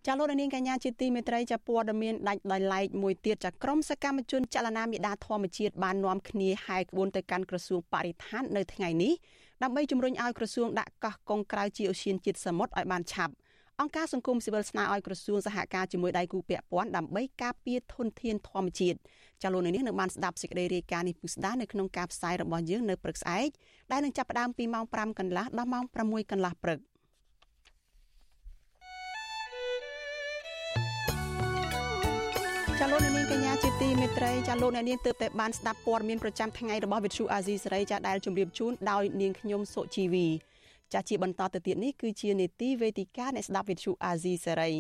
[0.06, 9.12] ចាលោកនាងកញ្ញាជាទីមេត្រីចាព័ត៌មានដាច់ដោយឡែកមួយទៀតចាក្រមសកម្មជនចលនាមេដាធម្មជាតិបាននាំគ្នាហែកក្បួនទៅកាន់ក្រសួងបរិស្ថាននៅថ្ងៃនេះ
[9.62, 13.34] ដើម្បីជំរុញឲ្យក្រសួងដាក់កោះកុងក្រៅជាអូសៀនជាតិសមុទ្រឲ្យបានឆាប់
[13.80, 18.98] អង្គការសង្គមស៊ីវិលស្នើឲ្យក្រសួងសហការជាមួយដៃគូពាក់ព័ន្ធដើម្បីការពារធនធានធម្មជាតិ
[19.42, 23.48] ចាលោកនាងនឹងបានស្ដាប់សេចក្តីរាយការណ៍នេះពុស្ដានៅក្នុងការផ្សាយរបស់យើងនៅព្រឹកស្អែក
[23.92, 26.78] ដែលនឹងចាប់ផ្ដើមពីម៉ោង5កន្លះដល់ម៉ោង6កន្លះព្រឹក
[33.30, 40.26] កនាងកញ្ញាជាទីមេត្រីចាលោកអ្នកនាងទើបតែបានស្ដាប់ព័ត៌មានប្រចាំថ្ងៃរបស់វិទ្យុអាស៊ីសេរីចាដែលជម្រាបជូនដោយនាងខ្ញុំសុជីវី
[40.92, 44.70] ចាជាបន្តទៅទៀតនេះគឺជានេតិវេទិកាអ្នកស្ដាប់វិទ្យុអាស៊ីសេរី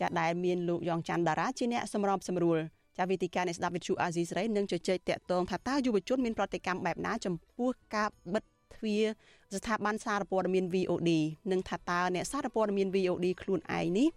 [0.00, 2.58] ចាដែលមានលោកយ៉ងច័ន្ទដារាជាអ្នកសម្របសម្រួល
[2.98, 9.04] ចាវេទិកាអ្នកស្ដាប់វិទ្យុអាស៊ីសេរីនឹងជជែកតាក់ទងថាតើយុវជនមានប្រតិកម្មបែបណាចំពោះការបិទទ្វារ
[9.56, 11.10] ស្ថាប័នសារព័ត៌មាន VOD
[11.52, 14.08] និងថាតើអ្នកសារព័ត៌មាន VOD ខ្លួនឯងនេះ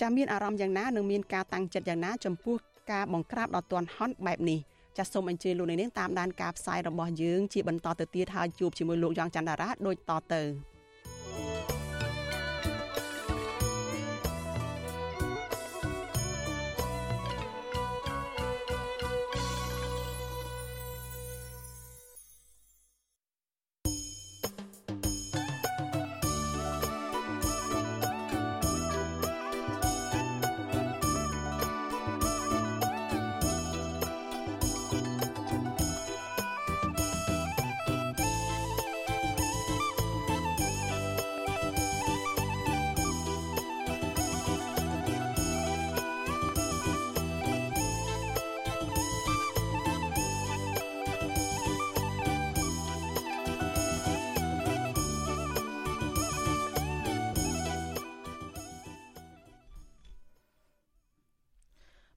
[0.00, 2.56] ចាមានអារម្មណ៍យ៉ាងណានិងមានការតាំងចិត្តយ៉ាងណាចំពោះ
[2.90, 4.58] ការបង្ក្រាបដ៏ទាន់ហន់បែបនេះ
[4.96, 10.42] ចាសសូមអញ្ជើញលោកនាងតាមដានការផ្សាយរបស់យើងជាបន្តទៅទៀតហើយជួបជាមួយលោកយ៉ងច័ន្ទតារាដូចតទៅ។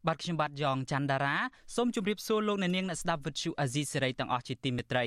[0.08, 1.36] បាទខ្ញុំបាទយ៉ងច័ន្ទដារា
[1.76, 5.06] សូមជម្រាបសួរលោកអ្នកនាងអ្នកស្ដាប់វិទ្យុអាស៊ីសេរីទាំងអស់ជាទីមេត្រី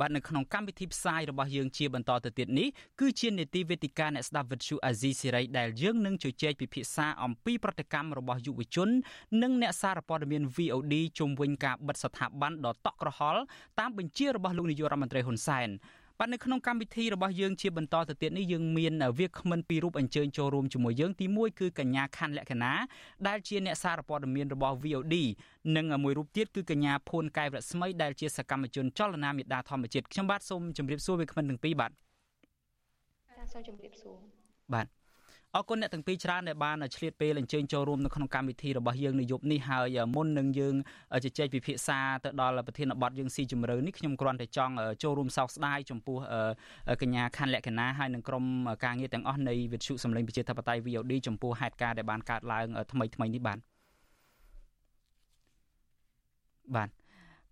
[0.00, 2.68] បាទនៅក្នុងកម្មវិធីផ្សាយរបស់យើងជាបន្តទៅទៀតនេះ
[3.00, 8.88] គឺជានេតិវេទិកាអ្នកស្ដាប់វិទ្យុអាស៊ីសេរីដែលយើងនឹងជជែកពិភាក្សាអំពីប្រតិកម្មរបស់យុវជន
[9.42, 13.42] និងអ្នកសារព័ត៌មាន VOD ជុំវិញការបិទស្ថាប័នដ៏តក់ក្រហល់
[13.80, 15.70] តាមបញ្ជារបស់លោកនាយករដ្ឋមន្ត្រីហ៊ុនសែន
[16.22, 22.72] បាទនៅក្នុងកម្មវិធីរបស់យើងជាបន្តទៅទៀតនេះយើងមានវាគ្មិនពីររូបអញ្ជើញចូលរួមជាមួយយើងទី1គឺកញ្ញាខាន់លក្ខណា
[23.26, 25.14] ដែលជាអ្នកសារព័ត៌មានរបស់ VOD
[25.76, 31.90] និងមួយរូបទៀតគឺកញ្ញាភួនកែវរស្មីដែលជាសកម្មជនចលនាមេដាធម្មជាតិខ្ញុំបាទសូមជម្រាបសួរវាគ្មិនទាំងពីរបាទ
[33.52, 34.16] សូមជម្រាបសួរ
[34.74, 34.99] បាទ
[35.56, 40.74] អរគុណអ្នកទាំងពីរច្រើនដែលបានឆ្លៀតពេលអញ្ជើញចូលរួមនៅក្នុងកម្មវិធីរបស់យើងនៅយប់នេះហើយមុននឹងយើង
[41.24, 46.18] ជជែកពិភាក្សាទៅដល់ប្រធានបទយើងស៊ីជម្រៅនេះខ្ញុំគ្រាន់តែចង់ចូលរួមសោកស្ដាយចំពោះ
[47.02, 48.44] កញ្ញាខាន់លក្ខណាហើយនឹងក្រុម
[48.84, 53.58] ការងារទាំងអស់នៃវិទ្យុសម្លេងប្រជាធិបតេយ្យ VOD ចំពោះហេតុការណ៍ដែលបានកើតឡើងថ្មីថ្មីនេះបាទ
[56.76, 56.99] បាទ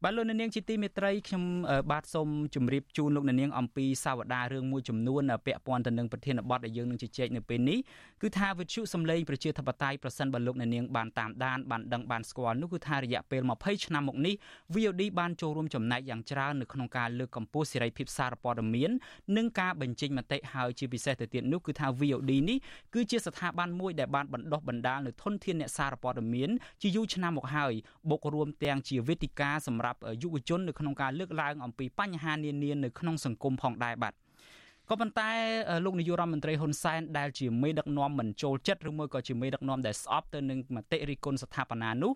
[0.04, 1.44] បាទលោកនាងជាទីមេត្រីខ្ញុំ
[1.90, 7.78] បាទសូមជម្រាបជូនលោកនាងអំពីសាវតារឿងមួយចំនួនពាក់ព័ន្ធទៅនឹងប្រធានបទដែលយើងនឹងជជែកនៅពេលនេះ
[8.22, 14.34] គឺថាវិទ្យុសំឡេងប្រជាធិបតេយ្យប្រសិនបើលោកនាងបានតាមដានបានដឹងបានស្គាល់នោះគឺថារយៈពេល20ឆ្នាំមកនេះ
[14.74, 18.90] VOD បានចូលរួមចំណែកយ៉ាងច្រើននៅក្នុងការលើកកម្ពស់សេរីភាពសារព័ត៌មាន
[19.36, 22.58] និងការបញ្ចេញមតិហើយជាពិសេសទៅទៀតនោះគឺថា VOD នេះ
[22.94, 26.50] គឺជាស្ថាប័នមួយដែលបានបណ្ដុះបណ្ដាលនៅធនធានអ្នកសារព័ត៌មាន
[26.82, 27.72] ជាយូរឆ្នាំមកហើយ
[28.10, 34.14] បូករួមទាំងជាវេទិកាសម្រាប់រាប់យុវជននៅក្នុងការលើកឡើងអំពីបញ្ហានានានៅក្នុងសង្គមផងដែរបាទ
[34.90, 35.30] ក៏ប៉ុន្តែ
[35.84, 42.12] លោកនាយករដ្ឋមន្ត្រីហ៊ុនសែនដែលជាមេដឹកនាំមិនចូលចិត្តឬមួយក៏ជាមេដឹកនាំដែលស្អប់ទៅនឹងមតិរិះគន់ស្ថាបនានោះ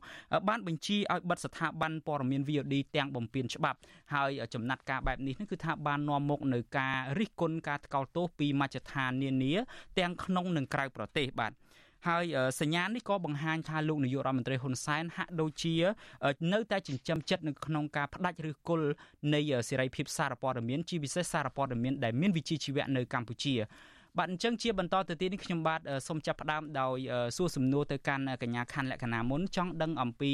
[0.49, 3.79] បានបញ្ជាឲ្យបិទស្ថាប័នព័ត៌មាន VOD ទាំងបំពេញច្បាប់
[4.15, 9.53] ហើយចំណាត់ការបែបនេះគឺថាបាននាំមកនៅការរិះគន់ការថ្កោលទោសពីមជ្ឈដ្ឋាននានា
[9.99, 11.53] ទាំងក្នុងនិងក្រៅប្រទេសបាទ
[12.09, 12.25] ហើយ
[12.61, 15.75] សញ្ញានេះក៏បង្ហាញថាលោកនាយករដ្ឋមន្ត្រីហ៊ុនសែនហាក់ដូចជា
[16.53, 18.89] នៅតែចិញ្ចឹមចិត្តនៅក្នុងការផ្ដាច់ឬគល់
[19.35, 23.55] នៃសេរីភាពសារព័ត៌មានជាពិសេសសារព័ត៌មានដែលមានវិជ្ជាជីវៈនៅកម្ពុជា
[24.19, 26.99] បាទអញ្ចឹងជាបន្តទៅទៀតនេះខ្ញុំបាទសូមចាប់ផ្ដើមដោយ
[27.37, 30.33] សួរសំណួរទៅកាន់កញ្ញាខាន់លក្ខណាមុនចង់ដឹងអំពី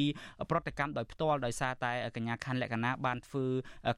[0.50, 3.44] ប្រតិកម្មដោយផ្ទាល់ដោយសារតែកញ្ញាខាន់លក្ខណាបានធ្វើ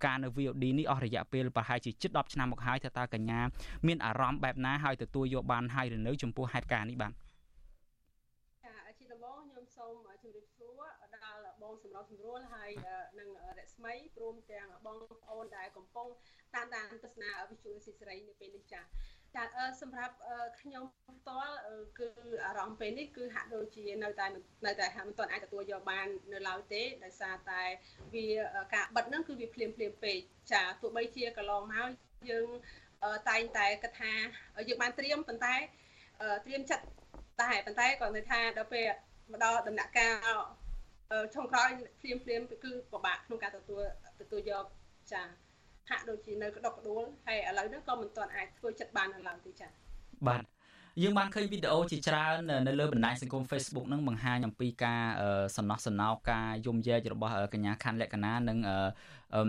[0.04, 3.40] ការនៅ VOD នេះអស់រយៈពេលប្រហែលជាជិត10ឆ្នាំមកហើយថាតើកញ្ញា
[3.86, 7.12] មានអារម្មណ៍បែបណាហើយទទួលយកបានហើយឬនៅចំពោះហេតុការណ៍នេះបាទ
[11.62, 11.74] បង
[12.08, 12.70] សម្របសម្រួលហើយ
[13.18, 13.28] នឹង
[13.58, 16.08] រស្មីព្រមទាំងបងប្អូនដែលកំពុង
[16.54, 18.84] តាមដានទស្សនាវិទ្យុស៊ីសេរីនៅពេលនេះចា៎
[19.34, 19.44] ចា
[19.82, 20.14] សម្រាប់
[20.60, 20.84] ខ្ញុំ
[21.18, 21.56] ផ្ទាល់
[21.98, 22.08] គឺ
[22.44, 24.26] អារម្មណ៍ពេលនេះគឺហាក់ដូចជានៅតែ
[24.66, 27.62] នៅតែហាក់មិនទាន់អាចទទួលយកបាននៅឡើយទេដោយសារតែ
[28.14, 28.26] វា
[28.74, 30.18] ការបិទហ្នឹងគឺវាភ្លាមភ្លាមពេក
[30.52, 31.88] ចាទោះបីជាកន្លងមក
[32.30, 32.48] យើង
[33.30, 34.12] តែងតែគិតថា
[34.68, 35.56] យើងបានត្រៀមប៉ុន្តែ
[36.44, 36.84] ត្រៀមចិត្ត
[37.42, 38.86] តែប៉ុន្តែគាត់និយាយថាដល់ពេល
[39.32, 40.36] មកដល់ដំណាក់កាល
[41.34, 43.82] ចុងក្រោយភ្លាមភ្លាមគឺពិបាកក្នុងការទទួល
[44.20, 44.64] ទទួលយក
[45.12, 45.22] ចា
[45.90, 49.68] ហាក់ដូចជានៅក្តុកក្តួលហើយឥឡូវនេះក៏មិនទាន់អាចធ្វើចិត្តបាននៅឡើយទេចា
[50.28, 50.42] បាទ
[51.02, 52.36] យើងបានឃើញវីដេអូជាច្រើន
[52.66, 55.02] នៅលើបណ្ដាញសង្គម Facebook នឹងបង្ហាញអំពីការ
[55.56, 58.58] សំណោះសំណោកការយំយែករបស់កញ្ញាខាន់លក្ខណានិង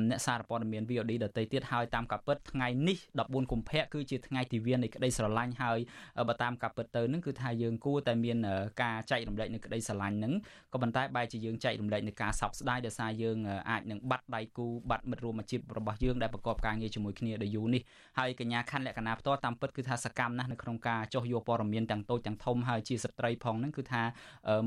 [0.09, 5.79] អ្នកសារព័ត៌មាន VOD ដទៃទៀតហើយតាមការពិតថ្ងៃនេះ14កុម្ភៈគឺជាថ្ងៃទិវានៃក្តីស្រឡាញ់ហើយ
[6.27, 8.37] បើតាមការពិតទៅនឹងគឺថាយើងគួរតែមាន
[8.81, 10.33] ការចែករំលែកនៅក្តីស្រឡាញ់នឹង
[10.73, 13.37] ក៏ប៉ុន្តែបែរជាយើងចែករំលែកនៅការសោកស្ដាយដោយសារយើង
[13.69, 17.81] អាចនឹងបាត់ដៃគូបាត់មិត្តរួមអាជីពរបស់យើងដែលប្រកបការងារជាមួយគ្នាដល់យូរនេះ
[18.19, 24.03] ហើយកញ្ញាខាន់លក្ខណៈផ្ទាល់តាមពិតគឺថាសកម្មណាស់នៅក្នុងការចោះយកព័ត៌មានទាំងតូចទាំងធំហើយជាស្ត្រីផងហ្នឹងគឺថា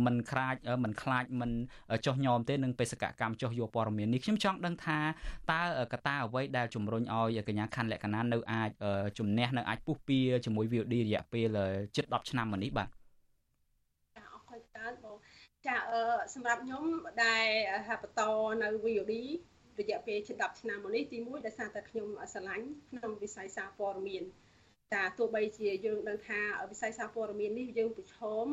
[0.04, 0.54] មិនខ្លាច
[0.84, 1.50] មិនខ្លាចមិន
[2.06, 4.98] ចោះញោមទេនឹងបេសកកម្មចោះយកព័ត៌មាននេះខ្ញុំចង់ដឹងថា
[5.52, 5.60] តើ
[5.92, 8.70] កត្តាអ្វីដែលជំរុញឲ្យកញ្ញាខាន់លក្ខណានៅអាច
[9.18, 11.56] ជំនះនៅអាចពុះពៀជាមួយ VOD រយៈពេល
[11.96, 12.88] ជិត10ឆ្នាំមកនេះបាទ
[14.16, 15.16] អរគុណច្រើនបង
[15.66, 15.76] ចា
[16.34, 16.84] សម្រាប់ខ្ញុំ
[17.24, 17.46] ដែល
[18.02, 18.22] បន្ត
[18.62, 19.14] នៅ VOD
[19.80, 24.24] រយៈពេលជិត10ឆ្នាំមកនេះទីមួយដោយសារតែខ្ញុំស្រឡាញ់ក្នុងវិស័យសារព័ត៌មាន
[24.92, 28.46] ចាទោះបីជាយើងដឹងថាវិស័យសារព័ត៌មាននេះយើងប្រឈម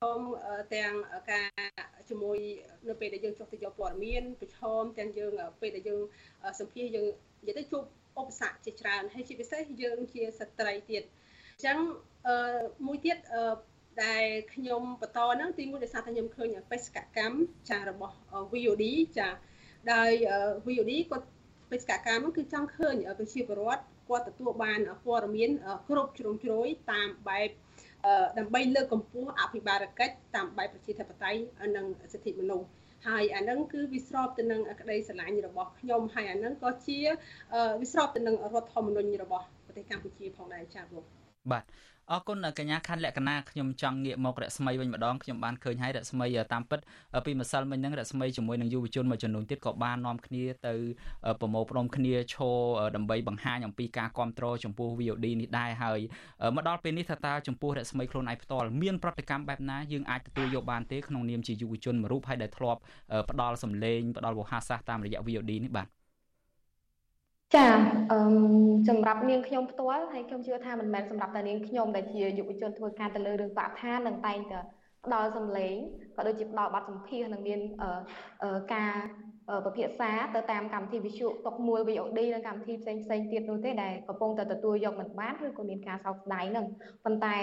[0.00, 0.20] ប្រឈម
[0.74, 0.94] ទាំង
[1.32, 1.50] ការ
[2.10, 2.38] ជាមួយ
[2.88, 6.02] នៅពេលដែលយើងចុះទៅយកព័ត៌មានប្រឈមទាំងយើងពេលដែលយើង
[6.60, 7.08] សម្ភាសយើង
[7.40, 7.82] និយាយទៅជួប
[8.20, 11.02] ឧបសគ្គជាច្រើនហើយជាពិសេសយើងជាស្ត្រីទៀត
[11.54, 11.78] អញ្ចឹង
[12.86, 13.16] មួយទៀត
[14.04, 17.36] ដែលខ្ញុំបន្តហ្នឹងទីមួយដោយសារតែខ្ញុំឃើញបេសកកម្ម
[17.70, 18.16] ចារបស់
[18.52, 18.84] VOD
[19.18, 19.28] ចា
[19.92, 20.10] ដោយ
[20.66, 21.26] VOD គាត់
[21.70, 25.50] បេសកកម្មហ្នឹងគឺចង់ឃើញប្រជាពលរដ្ឋ គាត់ទទួលបានព័ត៌មាន
[25.88, 27.48] គ្រប់ជ្រុងជ្រោយតាមបែប
[28.38, 31.40] ដើម្បីលើកកម្ពស់អភិបាលកិច្ចតាមបែបប្រជាធិបតេយ្យ
[31.76, 32.68] និងសិទ្ធិមនុស្ស
[33.06, 36.98] ហើយអានឹងគឺវាស្របទៅនឹងក្តីស្រឡាញ់របស់ខ្ញុំហើយអានឹងក៏ជា
[37.80, 41.04] វាស្របទៅនឹងរដ្ឋធម្មនុញ្ញរបស់ប្រទេសកម្ពុជាផងដែរចា៎បង
[41.52, 41.64] បាទ
[42.12, 46.80] អរគុណកញ្ញាខណ្ឌលក្ខណាខ្ញុំចង់ងាកមករស្មីវិញម្ដងខ្ញុំបានឃើញហើយរស្មីតាមពិត
[47.26, 50.74] ពីម្សិលមិញហ្នឹងរស្មីជាមួយនឹងយុវជនមួយចំនួនទៀតក៏បាននាំគ្នាទៅ
[51.40, 52.56] ប្រមូលផ្ដុំគ្នាឈរ
[52.96, 56.00] ដើម្បីបង្ហាញអំពីការគ្រប់គ្រងចំពោះ VOD នេះដែរហើយ
[56.56, 62.80] មកដល់ពេលនេះថាតើចំពោះរស្មីខ្លួនឯងផ្ទាល់មានប្រតិកម្មបែបណាយើងអាចទទួលយកបានទេក្នុងនាមជាយុវជនមួយរូបហើយដែលធ្លាប់
[63.30, 65.97] ផ្ដល់សម្លេងផ្ដល់វោហារសាស្ត្រតាមរយៈ VOD នេះបាទ
[67.56, 67.68] ចា
[68.10, 68.18] អឺ
[68.88, 74.58] សម្រាប់នាងខ្ញុំផ្ទាល់ហើយខ្ញុំជឿថាមិនមែនសម្រាប់តែនាងខ្ញុំដែលជាយុវជនធ្វើការទៅលើរឿងបរិស្ថាននឹងតែងតែ
[75.04, 75.74] ផ្ដល់សម្លេង
[76.16, 77.60] ក៏ដូចជាផ្ដល់បទសម្ភាសន៍និងមាន
[78.42, 78.92] អឺការ
[79.64, 86.66] ពិភាក្សាទៅតាមកម្មវិធីវិទ្យុតុកមួយ VOD និងកម្មវិធីផ្សេងផ្សេងទៀតនោះទេដែលកំពុងតែទទួលយកមិនបានឬក៏មានការសោកស្ដាយនឹង
[87.04, 87.36] ប៉ុន្តែ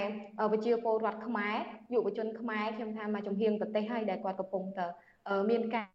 [0.53, 1.56] វិជាពលរដ្ឋខ្មែរ
[1.93, 4.88] យុវជនខ្មែរខ្ញុំថាមកចំហៀងប្រទេសហើយដែលគាត់កំពុងតែ
[5.49, 5.88] មានការ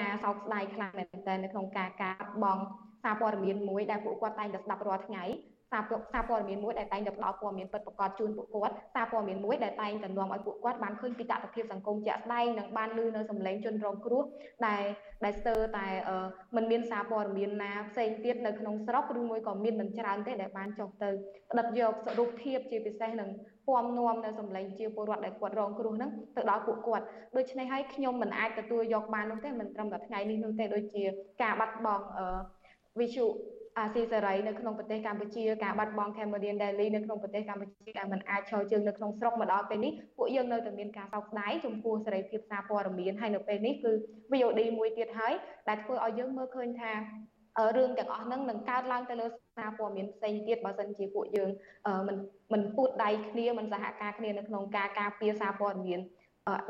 [0.00, 2.58] ការសោកស្ដាយខ្លាំងមែនទែននៅក្នុងការកាត់បង
[3.02, 5.24] សារព័ត៌មានមួយដែលពួកគាត់តែងតែស្ដាប់រាល់ថ្ងៃ
[5.72, 14.22] សារសារព័ត៌មានមួយដែលតែងតែផ្ដល់ព័ត៌មានពិតប្រាកដជូនពួកគាត់សារព័ត៌មានមួយដែលតែងតែនាំឲ្យពួកគាត់បានឃើញពីតថភាពសង្គមជាក់ស្ដែងនិងបានលឺនៅសម្លេងជនរងគ្រោះ
[14.66, 14.82] ដែល
[15.24, 15.86] ដែលស្ទើរតែ
[16.56, 21.10] มันមានសារព័ត៌មានណាផ្សេងទៀតនៅក្នុងស្រុកឬមួយក៏មានមិនច្រើនទេដែលបានចុះទៅ
[21.50, 23.30] ផ្ដិតយករូបភាពជាពិសេសនឹង
[23.68, 27.04] ពំនាំនៅសម្លេងជាពលរដ្ឋដែលគាត់រងគ្រោះហ្នឹងទៅដល់ពួកគាត់
[27.36, 31.02] ដូច្នេះហើយខ្ញុំមិនអាចទទួលយកបាននោះទេមិនត្រឹមតែថ្ងៃនេះនោះទេដូចជា
[31.42, 32.04] ការបាត់បង់
[32.98, 33.26] វិជុ
[33.78, 43.92] អាស៊ីសេរីនៅក្នុងប្រទេសកម្ពុជាការបាត់បង់ Cambodian Daily នៅក្នុងប្រទេសកម្ពុជាដែលមិនអាចឈរជើងនៅក្នុងស្រុកមកដល់ពេលនេះពួកយើងនៅតែមានការសោកស្ដាយចំពោះសេរីភាពសារព័ត៌មានហើយនៅពេលនេះគឺ
[44.32, 45.32] VOD មួយទៀតហើយ
[45.68, 46.92] ដែលធ្វើឲ្យយើងមើលឃើញថា
[47.76, 49.26] រឿងទាំងអស់ហ្នឹងនឹងកើតឡើងទៅលើ
[49.56, 51.50] សារព័ត៌មានផ្សេងទៀតបើសិនជាពួកយើង
[52.08, 52.16] មិន
[52.52, 56.00] មិនពួតដៃគ្នាមិនសហការគ្នានៅក្នុងការការពារសារព័ត៌មាន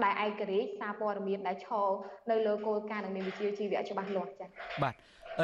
[0.04, 1.88] ដែលឯករាជ្យសារព័ត៌មានដែលឈរ
[2.30, 4.48] នៅលើគោលការណ៍និងមានវិជ្ជាជីវៈច្បាស់លាស់ចា៎
[4.82, 4.94] បាទ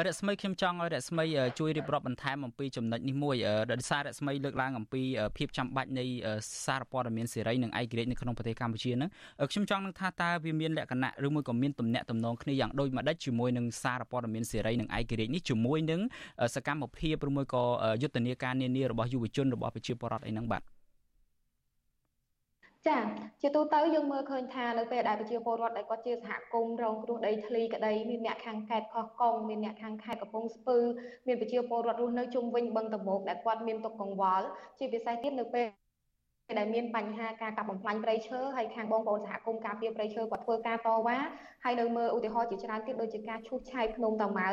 [0.05, 1.25] រស្មីខ្ញុំចង់ឲ្យរស្មី
[1.59, 3.35] ជួយរៀបរាប់បន្ថែមអំពីចំណុចនេះមួយ
[3.71, 5.01] ដោយសាររស្មីលើកឡើងអំពី
[5.37, 6.05] ភាពចាំបាច់នៃ
[6.65, 9.09] សារព័ត៌មានសេរីនិងឯករាជ្យនៅក្នុងប្រទេសកម្ពុជាហ្នឹង
[9.51, 16.01] ខ្ញុំចង់នឹងថាតើវាមានលក្ខណៈឬមួយក៏មានទំនាក់ទំនងគ្នាយ៉ាងដូចម្ដេចជាមួយនឹងសារព័ត៌មានសេរីនិងឯករាជ្យនេះជាមួយនឹង
[16.55, 17.63] សកម្មភាពឬមួយក៏
[18.01, 20.63] យុទ្ធនាការនានារបស់យុវជនរបស់ប្រជាពលរដ្ឋអីហ្នឹងបាទ
[22.89, 22.99] ចា
[23.41, 30.77] ជាទូទៅយើងមើលឃើញថានៅពេលដែលប្រជាពលរដ្ឋដែលគាត់ជាសហគមន៍រងគ្រោះដីធ្លីក្តីមានអ្នកខាងខេត្តខោះកុងមានអ្នកខាងខេត្តកំពង់ស្ពឺ
[31.27, 34.45] មានប្រជាពលរដ្ឋរស់នៅជុំវិញបឹងតមោកដែលគាត់មានទុកកង្វល់
[34.79, 35.67] ជាពិសេសទៀតនៅពេល
[36.59, 41.17] ដែលមានបញ្ហាការកាប់បំផ្លាញព្រៃឈើហើយខាងបងប្អូនសហគមន៍ការពារព្រៃឈើគាត់ធ្វើការតវ៉ា
[41.63, 44.49] ហើយនៅមើលឧទាហរណ៍ជាច្រើនទៀតដូចជាការឈូសឆាយភ្នំតាម៉ៅ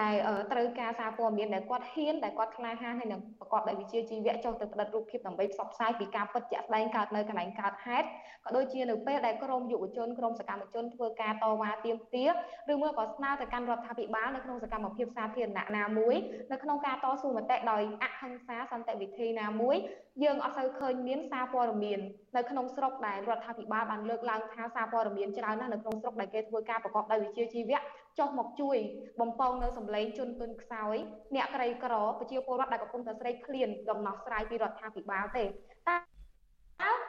[0.00, 0.14] ដែល
[0.52, 8.06] ត្រូវការសារព័ត៌មានដែលគាត់ហ៊ានដែលគាត់ក្លាហានហើយនឹងប្រកបដោយវិជ្ជាជីវៈចុះទៅផ្តិតរូបភាពដើម្បីផ្សព្វផ្សាយពីការពិតជាក់ស្ដែងកើតនៅកន្លែងកើតហេតុ
[8.44, 12.30] ក៏ដូចជានៅពេលដែលក្រមយុវជនក្រមសកម្មជនធ្វើការតវ៉ាទាមទារ
[12.72, 16.16] ឬមួយក៏ស្នើទៅកាន់រដ្ឋាភិបាលនៅក្នុងសកម្មភាពសាធារណៈណាមួយ
[16.52, 19.76] នៅក្នុងការតស៊ូមតិដោយអហិង្សាសន្តិវិធីណាមួយ
[20.24, 22.00] យើងអត់សូវឃើញមានសារព័ត៌មាន
[22.36, 27.78] នៅក្នុងស្រុកដែលរដ្ឋាភិបាលបានលើកឡើងថាសារព័ត៌មានច្រើនណាស់នៅក្នុងស្រុកដែលគេធ្វើការប្រកបដោយវិជ្ជាជីវៈ
[28.18, 28.76] ចុះមកជួយ
[29.20, 30.96] បំពងនៅសម្លេងជនទុនខ្សោយ
[31.34, 35.96] អ្នកក្រីក្រប្រជាពលរដ្ឋដែលកំពុងតែស្រេកឃ្លានដំណោះស្រាយពីរដ្ឋាភិបាលទេតើ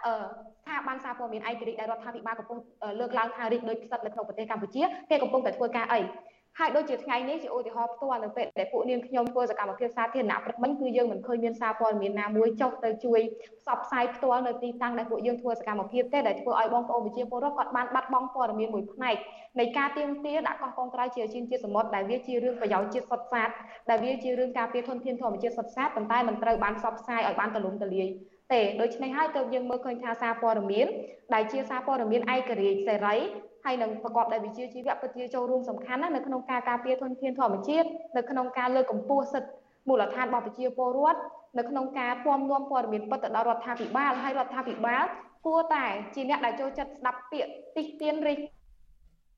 [0.06, 2.60] អឺស្ថាប័នសារព័ត៌មានឯករាជ្យដែលរដ្ឋាភិបាលកំពុង
[3.00, 6.00] លើកឡើងថារីកដូចផ្សិតនៅក្នុងប្រទេសកម្ពុជាគេកំពុងតែធ្វើការអី
[6.60, 13.20] ហើយដូចជាថ្ងៃនេះជាឧទាហរណ៍ផ្ទាល់នៅពេលដែលពួកនាងខ្ញុំធ្វើសកម្មភាពសាធារណៈព្រឹកមិញគឺយើងមិនឃើញមានសារព័ត៌មានណាមួយចុះទៅជួយ
[13.60, 19.16] ផ្សព្វផ្សាយផ្ទាល់នៅទីតាំងដែលពួកយើងធ្វើសកម្មភាពទេដែលធ្វើឲ្យបងប្អូនប្រជាពលរដ្ឋគាត់បានបាត់បង់ព័ត៌មានមួយផ្នែក
[19.60, 23.50] នៃការទៀមទាដាក់កោះកុងត្រៃជាជាជាតិសមុទ្រដែលវាជារឿងប្រយោជន៍ជាតិសុទ្ធសាធ
[23.90, 28.08] ដែលវាជារឿងការពារធនធានធម្មជាតិសុទ្ធសាធប៉ុន្តែមិនត្រូវបានផ្សព្វផ្សាយឲ្យបានទូលំទូលាយ
[28.54, 30.88] ទេដូច្នេះហើយទើបយើងមើលឃើញថាសារព័ត៌មាន
[31.34, 33.16] ដែលជាសារព័ត៌មានឯករាជ្យសេរី
[33.70, 39.52] ហើយនឹងប្រកបដោយវិជ្ជាជីវៈពិតជាចូលរួមសំខាន់ណាស់នៅក្នុងការការពារធនធានធម្មជាតិនៅក្នុងការលើកកម្ពស់សិទ្ធិ
[39.88, 41.20] មូលដ្ឋានរបស់ប្រជាពលរដ្ឋ
[41.58, 45.04] នៅក្នុងការពំនាំព័ត៌មានពិតទៅដល់រដ្ឋាភិបាលហើយរដ្ឋាភិបាល
[45.46, 48.38] គួរតែជាអ្នកដែលចូលចិត្តស្ដាប់ពាក្យតិះទៀនរិះ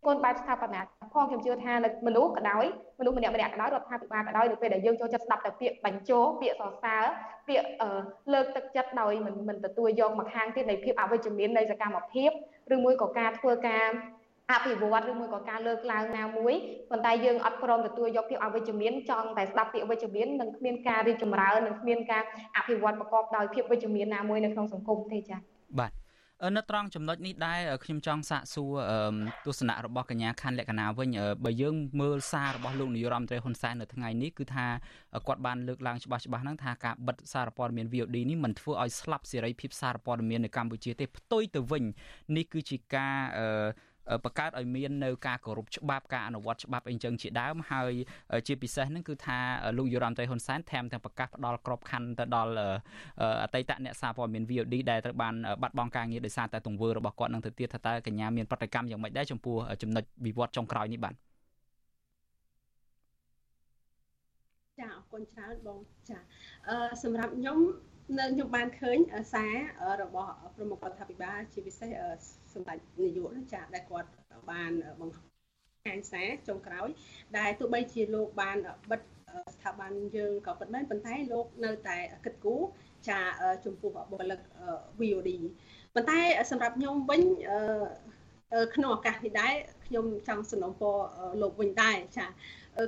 [0.06, 0.82] គន់បែបស្ថាបនា
[1.14, 1.74] ផងខ្ញុំជឿថា
[2.08, 2.66] មនុស្សក៏ដោយ
[3.00, 7.04] មនុស្សម្នាក់ម្នាក់ក៏ដោយរដ្ឋាភិបាលក៏ដោយនៅពេលដែលយើងចូលចិត្តស្ដាប់តែពាក្យបញ្ចោពាក្យសរសើរ
[7.48, 7.68] ពាក្យ
[8.34, 12.32] លើកទឹកចិត្តដោយមិនមិនទទួលយកមកខាងទៀតនៃភាពអវិជ្ជមាននៃសកម្មភាព
[12.74, 13.88] ឬមួយក៏ការធ្វើការ
[14.56, 16.54] អភិវឌ្ឍឬមួយក៏ការលើកឡើងណាមួយ
[16.92, 22.24] ប៉ុន្តែយើងអត់ព្រមទទួលយកភាពអវិជ្ជមានចង់តែស្ដាប់ពាក្យវិជ្ជមាននិងគ្មានការរីកចម្រើននិងគ្មានការ
[22.58, 25.40] អភិវឌ្ឍប្រកបដោយភាពវិជ្ជមានណាមួយនៅក្នុងសង្គមទេចា៎
[25.80, 25.92] បាទ
[26.56, 28.72] នៅត្រង់ចំណុចនេះដែរខ្ញុំចង់សាកសួរ
[29.46, 31.10] ទស្សនៈរបស់កញ្ញាខណ្ឌលក្ខណាវិញ
[31.46, 34.66] បើយើងមើលសាររបស់លោកនាយរដ្ឋមន្ត្រីហ៊ុនសែននៅថ្ងៃនេះគឺថា
[35.28, 41.84] គាត់បានលើកឡើងច្បាស់ច្បាស់ហ្នឹងថាការបិទសារព័ត៌មាន VOD នេះមិនធ្វើឲ្យស្លាប់សេរីភាពសារព័ត៌មាននៅកម្ពុជាទេផ្ទុយទៅវិញ
[42.38, 43.18] នេះគឺជាការ
[44.24, 47.92] បង្កើតឲ្យមាននៅការគោរពច្បាប់ការអនុវត្តច្បាប់អីចឹងជាដើមហើយ
[48.48, 49.38] ជាពិសេសហ្នឹងគឺថា
[49.78, 52.54] លោកយុរ៉ាន់តេហ៊ុនសែនថែមទាំងប្រកាសផ្ដល់ក្របខ័ណ្ឌទៅដល់
[53.44, 61.16] អតីតអ្នកសារព័ត៌មាន VOD ដែលត្រូវបានបាត់បង់ការងារដោយសារតែទង្វើរបស់គាត់នឹងទៅទៀតថាតើកញ្ញាមានប្រតិកម្មយ៉ាងម៉េចដែរចំពោះចំណុចវិវត្តចុងក្រោយនេះបាទ
[64.80, 66.20] ចាអរគុណច្រើនបងចា
[66.70, 67.58] អឺសម្រាប់ខ្ញុំ
[68.20, 68.98] នៅខ្ញុំបានឃើញ
[69.34, 69.54] សារ
[70.02, 71.92] របស់ប្រមុខរដ្ឋាភិបាលជាពិសេស
[72.56, 74.10] សម្ដេចនាយកចាដែលគាត់
[74.52, 76.90] បានបង្ហាញសារចុងក្រោយ
[77.38, 78.58] ដែលទោះបីជាលោកបាន
[78.92, 79.02] បិទ
[79.54, 82.62] ស្ថាប័នយើងក៏ពិតមែនប៉ុន្តែលោកនៅតែគិតគូរ
[83.10, 83.20] ចា
[83.66, 84.40] ចំពោះបុគ្គលិក
[85.00, 85.32] VOD
[85.96, 86.20] ប៉ុន្តែ
[86.52, 87.22] សម្រាប់ខ្ញុំវិញ
[88.76, 89.54] ក្នុងឱកាសនេះដែរ
[89.86, 90.98] ខ្ញុំចង់សំណូមពរ
[91.42, 92.26] លោកវិញដែរចា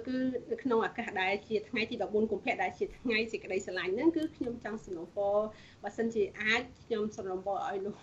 [0.07, 0.17] គឺ
[0.63, 5.35] ក្នុងឱកាសដែលជាថ្ងៃទី14កុម្ភៈដែលជាថ្ងៃសេចក្តីស្រឡាញ់ហ្នឹងគឺខ្ញុំចង់សំណូមពរ
[5.83, 7.97] បើសិនជាអាចខ្ញុំសំណូមពរឲ្យលោក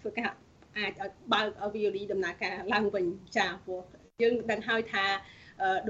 [0.00, 0.30] ធ្វើការ
[0.78, 3.06] អាចឲ្យបើក VOD ដំណើរការឡើងវិញ
[3.36, 3.80] ចាព្រោះ
[4.22, 5.04] យើងដឹងហើយថា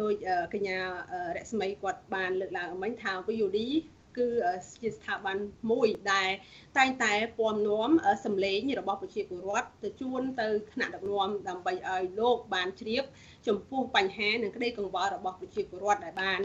[0.01, 0.13] ដោយ
[0.55, 3.59] កញ្ញារស្មីគាត់បានលើកឡើងមិញថា VOD
[4.19, 4.29] គឺ
[4.83, 5.37] ជាស្ថាប័ន
[5.71, 6.31] មួយដែល
[6.79, 7.91] តែងតែពំនាំ
[8.25, 13.05] សម្លេងរបស់ប្រជាពលរដ្ឋទៅជួនទៅថ្នាក់ដឹកនាំដើម្បីឲ្យលោកបានជ្រាប
[13.47, 16.41] ចំពោះបញ្ហានិងក្តីកង្វល់របស់ប្រជាពលរដ្ឋដែលបាន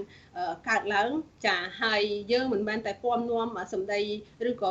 [0.70, 1.10] កើតឡើង
[1.46, 4.02] ចាហើយយើងមិនមែនតែពំនាំសម្ដី
[4.50, 4.70] ឬក៏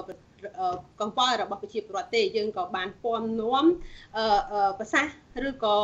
[1.00, 3.64] កង្វល់របស់ប្រជាពលរដ្ឋទេយើងក៏បានពំនាំ
[4.78, 5.14] ប្រសាសន៍
[5.48, 5.76] ឬក៏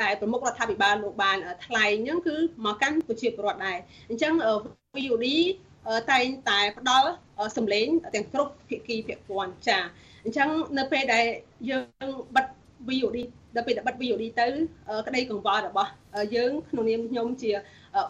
[0.00, 1.36] តែប្រមុខរដ្ឋាភិបាលលោកបាន
[1.66, 3.78] ថ្លែងហ្នឹងគឺមកកាន់ប្រជាពលរដ្ឋដែរ
[4.10, 4.32] អញ្ចឹង
[4.96, 5.26] VOD
[6.12, 7.08] តែងតែផ្ដល់
[7.56, 9.78] សម្លេងទាំងគ្រប់ភាគីពាក់ព័ន្ធចា
[10.24, 10.48] អញ្ចឹង
[10.78, 11.24] នៅពេលដែល
[11.70, 12.46] យើងបិទ
[12.88, 13.18] VOD
[13.56, 14.46] ដល់ពេលដែលបិទ VOD ទៅ
[15.06, 15.90] ក្តីកង្វល់របស់
[16.36, 17.50] យើងក្នុងនាមខ្ញុំជា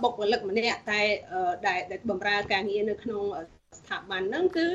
[0.02, 1.00] បុគ្គលិកម្នាក់តែ
[1.66, 1.80] ដែល
[2.10, 3.22] បម្រើការងារនៅក្នុង
[3.78, 4.66] ស្ថាប័នហ្នឹងគឺ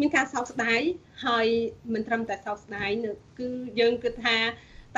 [0.00, 0.80] មានការសោកស្ដាយ
[1.26, 1.46] ហើយ
[1.94, 2.90] មិនត្រឹមតែសោកស្ដាយ
[3.38, 3.48] គឺ
[3.80, 4.36] យើងគិតថា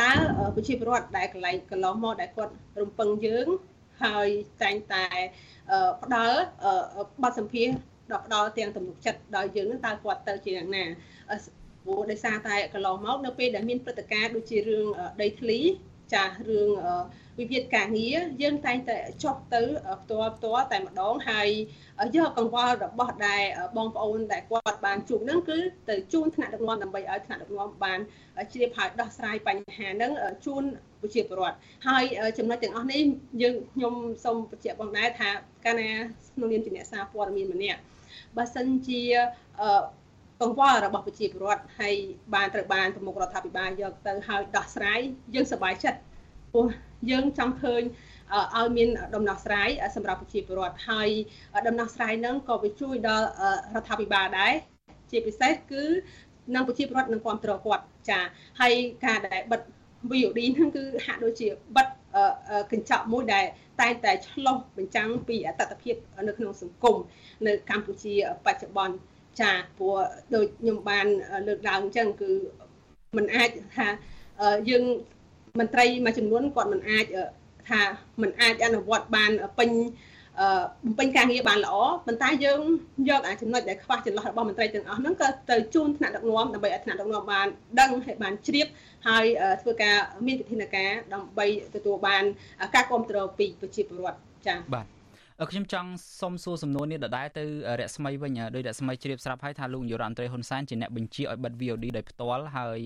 [0.01, 0.11] តើ
[0.57, 3.47] ប្រជាពលរដ្ឋដែលកន្លែងកន្លងមកដែលគាត់រំពឹងយើង
[4.05, 4.29] ហើយ
[4.63, 5.05] តែងតែ
[6.03, 6.39] ផ្ដល់
[7.23, 7.69] បទសម្ភាស
[8.13, 10.85] ដល់ផ្ដល់ទាំងទំនុកចិត្តដល់យើងនឹងតើគាត់ទៅជាយ៉ាងណា
[11.85, 14.87] ព្រោះដោយសារតែកន្លងមកនៅពេលដែលមានព្រឹត្តិការណ៍ដូចជារឿង
[15.23, 15.59] ដីធ្លី
[16.13, 16.69] ចាស់រឿង
[17.39, 19.63] វិវាទការងារយើងតែងតែចុះទៅ
[20.03, 21.49] ផ្ទាល់ផ្ទាល់តែម្ដងហើយ
[22.17, 23.43] យកកង្វល់របស់ដែល
[23.77, 25.59] បងប្អូនដែលគាត់បានជួបនឹងគឺ
[25.89, 27.99] ទៅជូនថ្នាក់ដឹកនាំដើម្បីឲ្យថ្នាក់ដឹកនាំបាន
[28.53, 30.13] ជ្រាបហើយដោះស្រាយបញ្ហានឹង
[30.47, 30.65] ជូន
[31.03, 31.57] ប្រជាពលរដ្ឋ
[31.89, 32.05] ហើយ
[32.39, 33.03] ចំណុចទាំងអស់នេះ
[33.43, 35.31] យើងខ្ញុំសូមបញ្ជាក់បងដែរថា
[35.65, 35.91] កាលណា
[36.35, 37.81] ក្នុងនាមជាអ្នកសារព័ត៌មានម្នាក់
[38.37, 39.01] បើសិនជា
[40.43, 41.95] កង្វល់របស់ប្រជាពលរដ្ឋហើយ
[42.35, 45.01] បានត្រូវបានប្រមុខរដ្ឋាភិបាលយកទៅហើយដោះស្រាយ
[45.35, 45.99] យើងសប្បាយចិត្ត
[46.53, 46.67] ព្រោះ
[47.11, 47.83] យើងចង់ឃើញ
[48.57, 51.09] ឲ្យមានដំណោះស្រាយសម្រាប់ប្រជាពលរដ្ឋហើយ
[51.69, 53.27] ដំណោះស្រាយហ្នឹងក៏វាជួយដល់
[53.75, 54.53] រដ្ឋាភិបាលដែរ
[55.11, 55.85] ជាពិសេសគឺ
[56.55, 58.21] នឹងប្រជាពលរដ្ឋនឹងគ្រប់គ្រងគាត់ចា
[58.61, 58.73] ហើយ
[59.05, 59.61] ការដែលបិទ
[60.11, 61.87] VOD ហ្នឹងគឺហាក់ដូចជាបិទ
[62.73, 63.45] កញ្ចក់មួយដែល
[63.81, 65.95] តែងតែឆ្លុះបញ្ចាំងពីអតតភាព
[66.29, 66.97] នៅក្នុងសង្គម
[67.47, 68.15] នៅកម្ពុជា
[68.47, 68.95] បច្ចុប្បន្ន
[69.41, 69.97] ចាព្រោះ
[70.35, 71.07] ដូចខ្ញុំបាន
[71.49, 72.31] លើកឡើងអញ្ចឹងគឺ
[73.17, 73.89] มันអាចថា
[74.71, 74.85] យើង
[75.59, 77.05] មន្ត្រីមួយចំនួនគាត់មិនអាច
[77.69, 77.83] ថា
[78.23, 79.71] มันអាចអនុវត្តបានពេញ
[80.85, 81.75] បំពេញការងារបានល្អ
[82.07, 82.61] ប៉ុន្តែយើង
[83.09, 87.47] យកអាចំណុចដែលខ្វះចន្លោះរបស់មន្ត្រីទាំងអស់ហ្នឹងក៏ទៅជូនថ្នាក់ដឹកនាំដើម្បីឲ្យថ្នាក់ដឹកនាំបាន
[87.81, 88.67] ដឹងហើយបានជ្រាប
[89.09, 89.25] ហើយ
[89.63, 89.97] ធ្វើការ
[90.27, 92.25] មានវិធានការដើម្បីទទួលបាន
[92.75, 94.87] ការគ្រប់គ្រងពីប្រជាពលរដ្ឋចា៎បាទ
[95.51, 95.91] ខ្ញុំចង់
[96.21, 97.45] សុំសួរសំណួរនេះដដែលទៅ
[97.81, 102.79] រស្មីវិញដោយរស្មីជ្រាបស្រាប់ហើយថាលោកនាយរដ្ឋមន្ត្រីហ៊ុនសែនជាអ្នកបញ្ជាឲ្យបិទ VOD ដោយផ្ទាល់ហើយ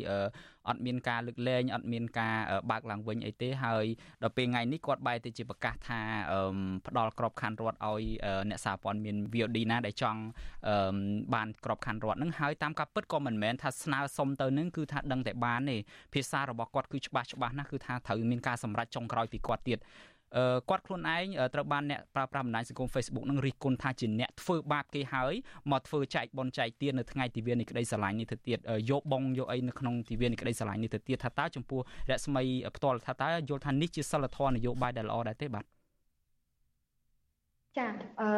[0.68, 2.36] អត់មានការលើកលែងអត់មានការ
[2.70, 3.84] បើកឡើងវិញអីទេហើយ
[4.22, 6.00] ដល់ពេលថ្ងៃនេះគាត់បែរទៅជាប្រកាសថា
[6.86, 8.02] ផ្ដល់ក្របខ័ណ្ឌរដ្ឋឲ្យ
[8.50, 10.20] អ្នកសារព័ត៌មាន VOD ណាដែលចង់
[11.34, 15.76] បានក្របខ័ណ្ឌរដ្ឋនឹងហើយតាមការពិតក៏មិនមែនថាស្នើសុំទៅនឹងគឺថាដឹងតែបានទេ
[16.14, 19.78] ភាសារបស់គាត់គឺច្បាស់ច្បាស់ណាស់គឺថាត្រូវមានការសម្រេចចុងក្រោយពីគាត់ទៀត
[20.68, 21.24] គាត់ខ្លួនឯង
[21.54, 25.34] ត្រូវបានអ្នកប្រើប្រាស់បណ្ដាញសង្គម Facebook នឹងរិះគន់ថាជាអ្នកធ្វើបាបគេហើយ
[25.70, 28.58] មកធ្វើចែកបនចែកទាននៅថ្ងៃទិវានៃក្តីស្រឡាញ់នេះទៅទៀត
[28.90, 32.42] យកបងយកអីនៅក្នុងទិវានៃក្តីស្រឡាញ់នេះទៅទៀតថាតើចំពោះរស្មី
[32.76, 35.64] ផ្ទាល់ថាតើយល់ថានេះជាសិលធម៌នយោបាយដែលល្អដែរទេបាទ
[37.78, 37.86] ចា
[38.20, 38.28] អឺ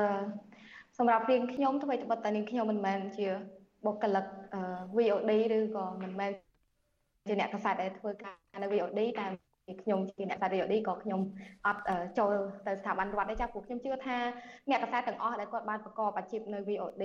[0.98, 3.28] សម្រាប់រៀងខ្ញុំធ្វើត្បិតតែនាងខ្ញុំមិនមែនជា
[3.86, 4.26] បុគ្គលិក
[4.96, 6.30] VOD ឬក៏មិនមែន
[7.28, 9.26] ជាអ្នកកសែតដែលធ្វើការនៅ VOD តែ
[9.82, 11.20] ខ្ញុំជាអ្នកសាររីឌីក៏ខ្ញុំ
[11.66, 11.82] អត់
[12.18, 12.32] ចូល
[12.66, 14.18] ទៅស្ថាប័នរដ្ឋទេចាព្រោះខ្ញុំជឿថា
[14.70, 17.04] អ្នកកសែតទាំងអស់ដែលគាត់បានប្រកបអាជីពនៅ VOD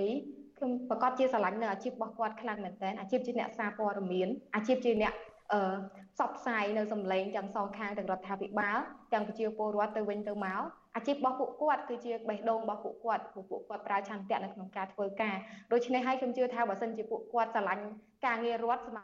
[0.58, 5.14] ខ្ញុំប្រកាសជាស្រឡាញ់នៅអាជីពរបស់គាត់ខ្លាំងមែនទែនអាជីពជាអ្នកសារព័ត៌មានអាជីពជាអ្នក
[5.52, 5.74] អឺ
[6.14, 8.78] ផ្សព្វផ្សាយនៅសម្លេងទាំងសងខាងទាំងរដ្ឋាភិបាល
[9.12, 10.62] ទាំងប្រជាពលរដ្ឋទៅវិញទៅមក
[10.96, 15.36] អាជីពរបស់ពួកគាត់គឺជាបេះដូងរបស់ពួកគាត់ពួកពួកគាត់ប្រើឆន្ទៈនៅក្នុងការធ្វើការ
[15.72, 17.84] ដូច្នេះហើយខ្ញុំជឿថាបើសិនជាពួកគាត់ស្រឡាញ់
[18.26, 18.98] ការងាររដ្ឋសម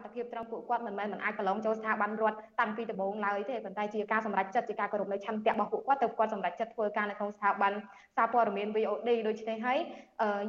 [0.00, 7.72] ត្ថភាពត្រង់ពួកគាត់មិនមែនមិនអាចប្រឡងចូលស្ថាប័នរដ្ឋតាំងពីដំបូងឡើយទេប៉ុន្តែជាការសម្រេចចិត្តជាការគោរពនៅឆន្ទៈរបស់ពួកគាត់ទៅគាត់សម្រេចចិត្តធ្វើការនៅក្នុងស្ថាប័ន
[8.16, 9.78] សារព័ត៌មាន VOD ដូច្នេះហើយ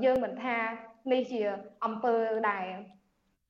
[0.05, 0.57] យើងមិនថា
[1.11, 1.41] នេះជា
[1.85, 2.15] អង្គើ
[2.49, 2.65] ដែល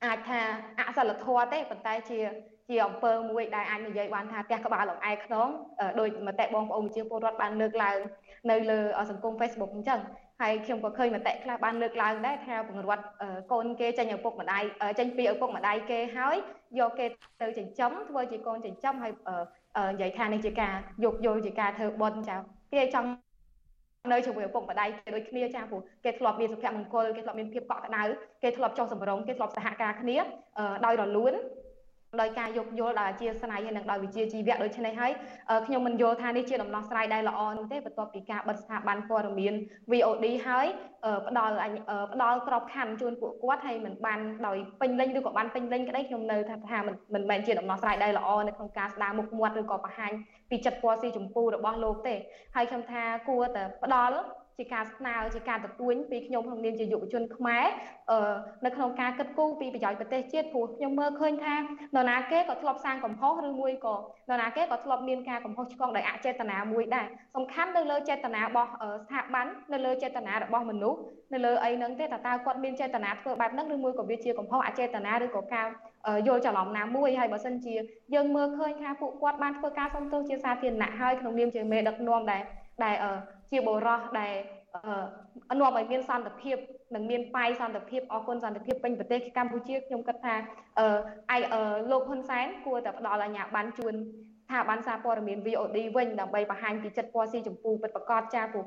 [0.06, 0.39] អាចថា
[0.88, 2.20] អសិលធម៌ទេប៉ុន្តែជា
[2.70, 5.50] ជាអង្គើមួយដែលអាចនិយាយបានថាផ្ទះក្បាលលំអែខ្នង
[6.00, 7.98] ដោយមតិបងប្អូនប្រជាពលរដ្ឋបានលើកឡើង
[8.52, 8.80] នៅលើ
[9.12, 10.00] សង្គម Facebook អញ្ចឹង
[10.42, 13.00] ហើយខ្ញុំក៏ឃើញមតិខ្លះបានលើកឡើងដែរថាបង្រួត
[13.52, 14.64] កូនគេចេញឪពុកម្ដាយ
[15.00, 16.36] ចេញពីឪពុកម្ដាយគេហើយ
[16.80, 17.06] យកគេ
[17.42, 19.14] ទៅចិញ្ចឹមធ្វើជាកូនចិញ្ចឹមហើយ
[19.94, 20.74] និយាយថានេះជាការ
[21.04, 22.36] យកយល់ជាការធ្វើបុណ្យចា
[22.74, 23.10] គេចង់
[24.12, 28.04] នៅជាមួយឪពុកម្ដាយគេដូចគ្នាចាព្រោះគេធ្លាប់មានសុភមង្គលគេធ្លាប់មានភាពកក់ក្ដៅ
[28.44, 30.18] គេធ្លាប់ចុះសម្រុងគេធ្លាប់សហការគ្នា
[30.86, 31.34] ដោយរលូន
[32.22, 35.11] ដោយការយោគយល់ដោយអធិស្ឋានហើយនឹងដោយវិជាជីវៈដូច្នេះហើយ
[35.65, 39.53] ខ្ញុំមិនយល់ថានេះជាដំណោះស្រាយដែលល្អនោះទេបន្ទាប់ពីការបិទស្ថាប័នព័ត៌មាន
[39.91, 40.68] VOD ហើយ
[41.28, 41.53] ផ្ដល់
[42.13, 50.11] ផ្ដល់ក្របខ័ណ្ឌជូនពួកគាត់ហើយមិនបានដោយពេញលេញឬក៏បានពេញលេញក្តីខ្ញុំនៅថាថាមិនមិនមែនជាដំណោះស្រាយដែលល្អនៅក្នុងការស្ដារមុខមាត់ឬក៏បង្ហាញ
[50.49, 52.15] ពីចិត្តពណ៌ស៊ីចម្ពូរបស់លោកទេ
[52.55, 54.18] ហើយខ្ញុំថាគួរតែផ្ដល់
[54.58, 57.66] ជាការស្នើជាការទទួញពីខ្ញុំក្នុងនាមជាយុវជនខ្មែរ
[58.66, 61.62] នៅក្នុងការគិតគូរពីប្រយោជន៍ប្រទេសជាតិព្រោះខ្ញុំមើលឃើញថាន
[61.97, 67.05] រណាគេក៏ធ្លាប់សាងកំហុសឬមួយក៏នរណាគេក៏ធ្លាប់មានការកំហុសឆ្គងដោយអចេតនាមួយដែរ
[67.36, 70.99] សំខាន់នៅលើចេតនារបស់ស្ថាប័ននៅលើចេតនារបស់មនុស្ស
[71.34, 75.68] នៅលើអីហ្នឹងទេតើតើគាត់មានចេតនាធ្វើបែបហ្នឹងឬមួយក៏វាជាកំហុសអចេតនាឬក៏ការ
[76.28, 77.76] យល់ច្រឡំណាមួយហើយបើសិនជា
[78.14, 82.43] យើងមើលឃើញថាពួកគាត់បានធ្វើការសុំទោសជាសាធារណៈហើយក្នុងនាមជាមេដឹកនាំដែល
[82.84, 82.95] ដែល
[83.52, 84.34] ជាបរោះដែល
[85.60, 86.58] នាំឲ្យមានសន្តិភាព
[86.95, 90.36] និងមានបាយសន្តិភាពអរគុណសន្តិភាពពេញប្រទេសកម្ពុជាខ្ញុំគិតថា
[91.32, 91.39] អឺ
[91.91, 98.66] លោកហ៊ុនសែនគួរតែផ្ដល់អាជ្ញាប័ណ្ណជូនស្ថាប័នសារព័ត៌មាន VOD វិញដើម្បីបង្ហាញពីចិត្តពណ៌ស៊ីចម្ពូពិតប្រាកដចាព្រោះ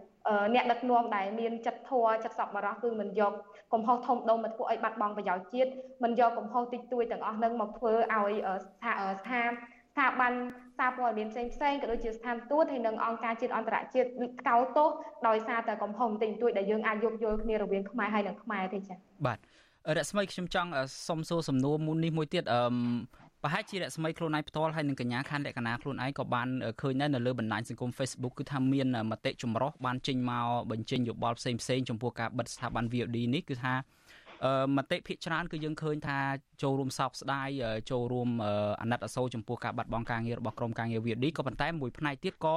[0.55, 3.33] អ្នកដឹកនាំដែលមានចិត្តធម៌ចិត្តសប្បុរសគឺមិនយក
[3.73, 5.71] កំហុសធំដុំមកធ្វើឲ្យបាត់បង់ប្រយោជន៍ជាតិ
[6.03, 8.33] មិនយកកំហុសតិចតួចទាំងអស់នឹងមកធ្វើឲ្យ
[8.65, 9.41] ស្ថាស្ថា
[9.91, 10.33] ស្ថាប័ន
[10.81, 14.09] សារព័ត៌មានផ្សេងផ្សេងក៏ដូចជាស្ថានទូតហើយនិងអង្គការជាតិអន្តរជាតិ
[14.41, 14.89] ថ្កោលទោស
[15.29, 19.39] ដោយសារតែកំហុសបន្តិចបន្តួចដែលយើងអាចយកយល់គ្នារវាងខ្មែរហើយនិងខ្មែរទេចា៎បាទ
[19.97, 20.71] រស្មីខ្ញុំចង់
[21.09, 22.61] សុំសួរសំណួរមួយនេះមួយទៀតអឺ
[23.43, 26.49] ប្រហែលជារស្មីខ្លួនឯងផ្ទាល់ហើយនឹងកញ្ញាខណ្ឌលក្ខណៈខ្លួនឯងក៏បាន
[26.81, 33.73] ឃើញដែរនៅលើបណ្ដាញសង្គម Facebook គឺថាមានមតិចម្រុះបានចេញមកបញ្ចេញយោបល់ផ្សេងផ្សេងចំពោះការបិទស្ថាប័ន VOD នេះគឺថា
[34.77, 36.19] មតិភាគច្រើនគឺយើងឃើញថា
[36.63, 37.49] ចូលរួមសោកស្ដាយ
[37.91, 38.29] ចូលរួម
[38.81, 42.57] អាណិតអាសូរចំពោះការបាត់បង់ការងាររបស់ក្រុមការងារ VD ក៏ប៉ុន្តែមួយផ្នែកទៀតក៏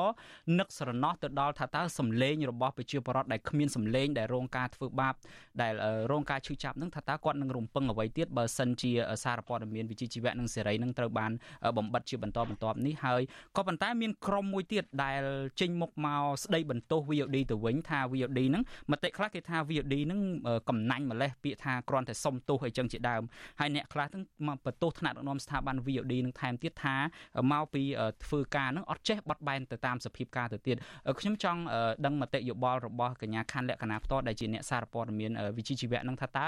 [0.60, 5.14] នឹកស្រណោះទៅដល់ថាតើសម្លេងរបស់ប្រជាពលរដ្ឋដែលគ្មានសម្លេងដែលរងការធ្វើបាប
[5.62, 5.74] ដែល
[6.12, 8.92] រងការឈឺចាប់នឹងថាតើគាត់នឹងរំពឹងអ្វីទៀតបើសិនជា
[9.24, 11.32] សារព័ត៌មានវិជ្ជាជីវៈនិងសេរីនឹងត្រូវបាន
[11.78, 13.22] បំបិតជាបន្តបន្ទាប់នេះហើយ
[13.58, 15.22] ក៏ប៉ុន្តែមានក្រុមមួយទៀតដែល
[15.62, 20.20] ចេញមុខមកស្ដីបន្ទោស VOD ទៅវិញថា VOD នឹងមតិខ្លះគេថា VOD នឹង
[20.70, 23.24] កំណាញ់ម្លេះពាក្យថាគ្រាន់តែសុំទោសអីចឹងជាដើម
[23.60, 26.96] ហើយអ្នកខ្លះទាំងមកបន្ទោសថ្នាក់ដឹកនាំស្ថាប័ន VOD នឹងថែមទៀតថា
[27.52, 27.84] មកពី
[28.26, 30.76] ធ្វើការនឹងអត់ចេះបត់បែនទៅតាមសភាពការទៅទៀត
[31.20, 31.60] ខ្ញុំចង់
[32.06, 36.48] ដឹងមតិយោបល់របស់កញ្ញាខណ្ឌលក្ខណៈផ្ទាល់ដែលជាអ្នកសារព័ត៌មានវិជ្ជាជីវៈនឹងថាតើ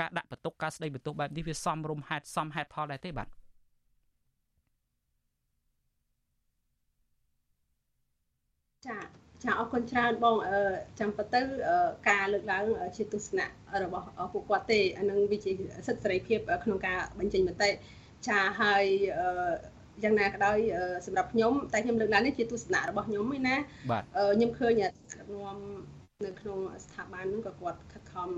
[0.00, 3.28] ការដាក់បន្ទុកការស្ដីបន្ទោសបែបនេះវាសមរម្យហេតុសមហេតុផលដែរទេបាទ
[8.86, 10.36] ចា ចាអរគុណច្រើនបង
[11.00, 11.40] ចាំពិតទៅ
[12.08, 12.64] ការលើកឡើង
[12.96, 13.46] ជាទស្សនៈ
[13.84, 15.52] របស់ពួកគាត់ទេអានឹងវាជា
[15.86, 17.70] សិទ្ធិសេរីភាពក្នុងការបញ្ចេញមតិ
[18.28, 18.84] ចាហើយ
[20.04, 20.58] យ៉ាងណាក៏ដោយ
[21.06, 23.56] សម្រាប់ខ្ញុំតែខ្ញុំលើកឡើងនេះជាទស្សនៈរបស់ខ្ញុំឯណា
[24.34, 25.58] ខ្ញុំឃើញនាំ
[26.26, 28.28] នៅក្នុងស្ថាប័នហ្នឹងក៏គាត់ខិតខំ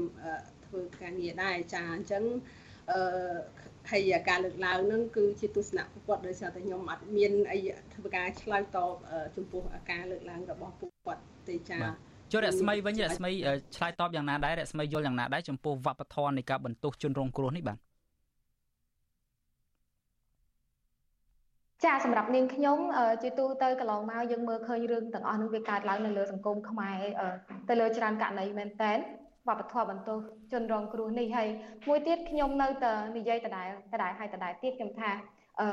[0.67, 2.23] ធ្វើការងារដែរចាអញ្ចឹង
[2.91, 3.01] អឺ
[3.91, 7.59] ហើយការលើកឡើងហ្នឹងគឺជាទស្សនៈគាត់ដោយសារតែខ្ញុំអត់មានអី
[7.95, 8.95] ធ្វើការឆ្លើយតប
[9.37, 13.31] ចំពោះការលើកឡើងរបស់ពួកគាត់ទេចា៎ចូលរស្មីវិញរស្មី
[13.77, 17.79] ឆ្លើយតបយ៉ាងណាដែររស្មីយល់យ៉ាងណាដែរចំពោះវប្បធម៌នៃការបន្ទោសជនរងគ្រោះនេះបាទ
[21.85, 22.79] ចាសម្រាប់នាងខ្ញុំ
[23.23, 26.99] ជាទូទៅកន្លងមកយើងមើលឃើញរឿងទាំងអស់នឹងវាកើតឡើងនៅលើសង្គមខ្មែរ
[27.69, 28.93] ទៅលើច្រើនករណីមែនតើ
[29.49, 30.19] វប្បធម៌បន្ទោស
[30.53, 31.49] ជនរងគ្រោះនេះហើយ
[31.89, 35.11] មួយទៀតខ្ញុំនៅតែនិយាយដដែលដដែលហើយដដែលទៀតខ្ញុំថា
[35.61, 35.69] អឺ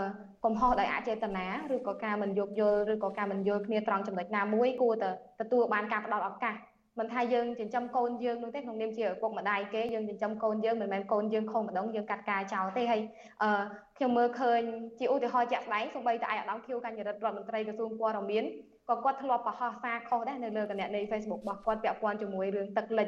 [0.46, 5.10] កំហុសដោយអចេតនាឬក៏ការមិនយោគយល់ឬក៏ការមិនយល់គ្នាត្រង់ចំណុចណាមួយគួរតែ
[5.42, 6.56] ទទួលបានការផ្ដល់ឱកាស
[7.00, 13.02] មិនថាយើងចិញ្ចឹមកូនយើងនោះទេក្នុងនាមជាឪពុកម្ដាយគេយើងចិញ្ចឹមកូនយើងមិនមែនកូនយើងខុសម្ដងយើងកាត់ការចោលទេហើយ
[13.44, 13.64] អឺ
[13.98, 14.62] ខ្ញុំមើលឃើញ
[15.00, 18.44] ជាឧទាហរណ៍ជាក់ស្ដែងសូម្បីតែឯកឧត្តមខៀវកញ្ញរិទ្ធរដ្ឋមន្ត្រីក្រសួងព័ត៌មាន
[18.90, 23.08] ក៏គាត់ធ្លាប់ប្រហោះសារខុសដែរនៅលើគណនី Facebook របស់គាត់ពាក់ព័ន្ធជាមួយរឿងទឹកលិច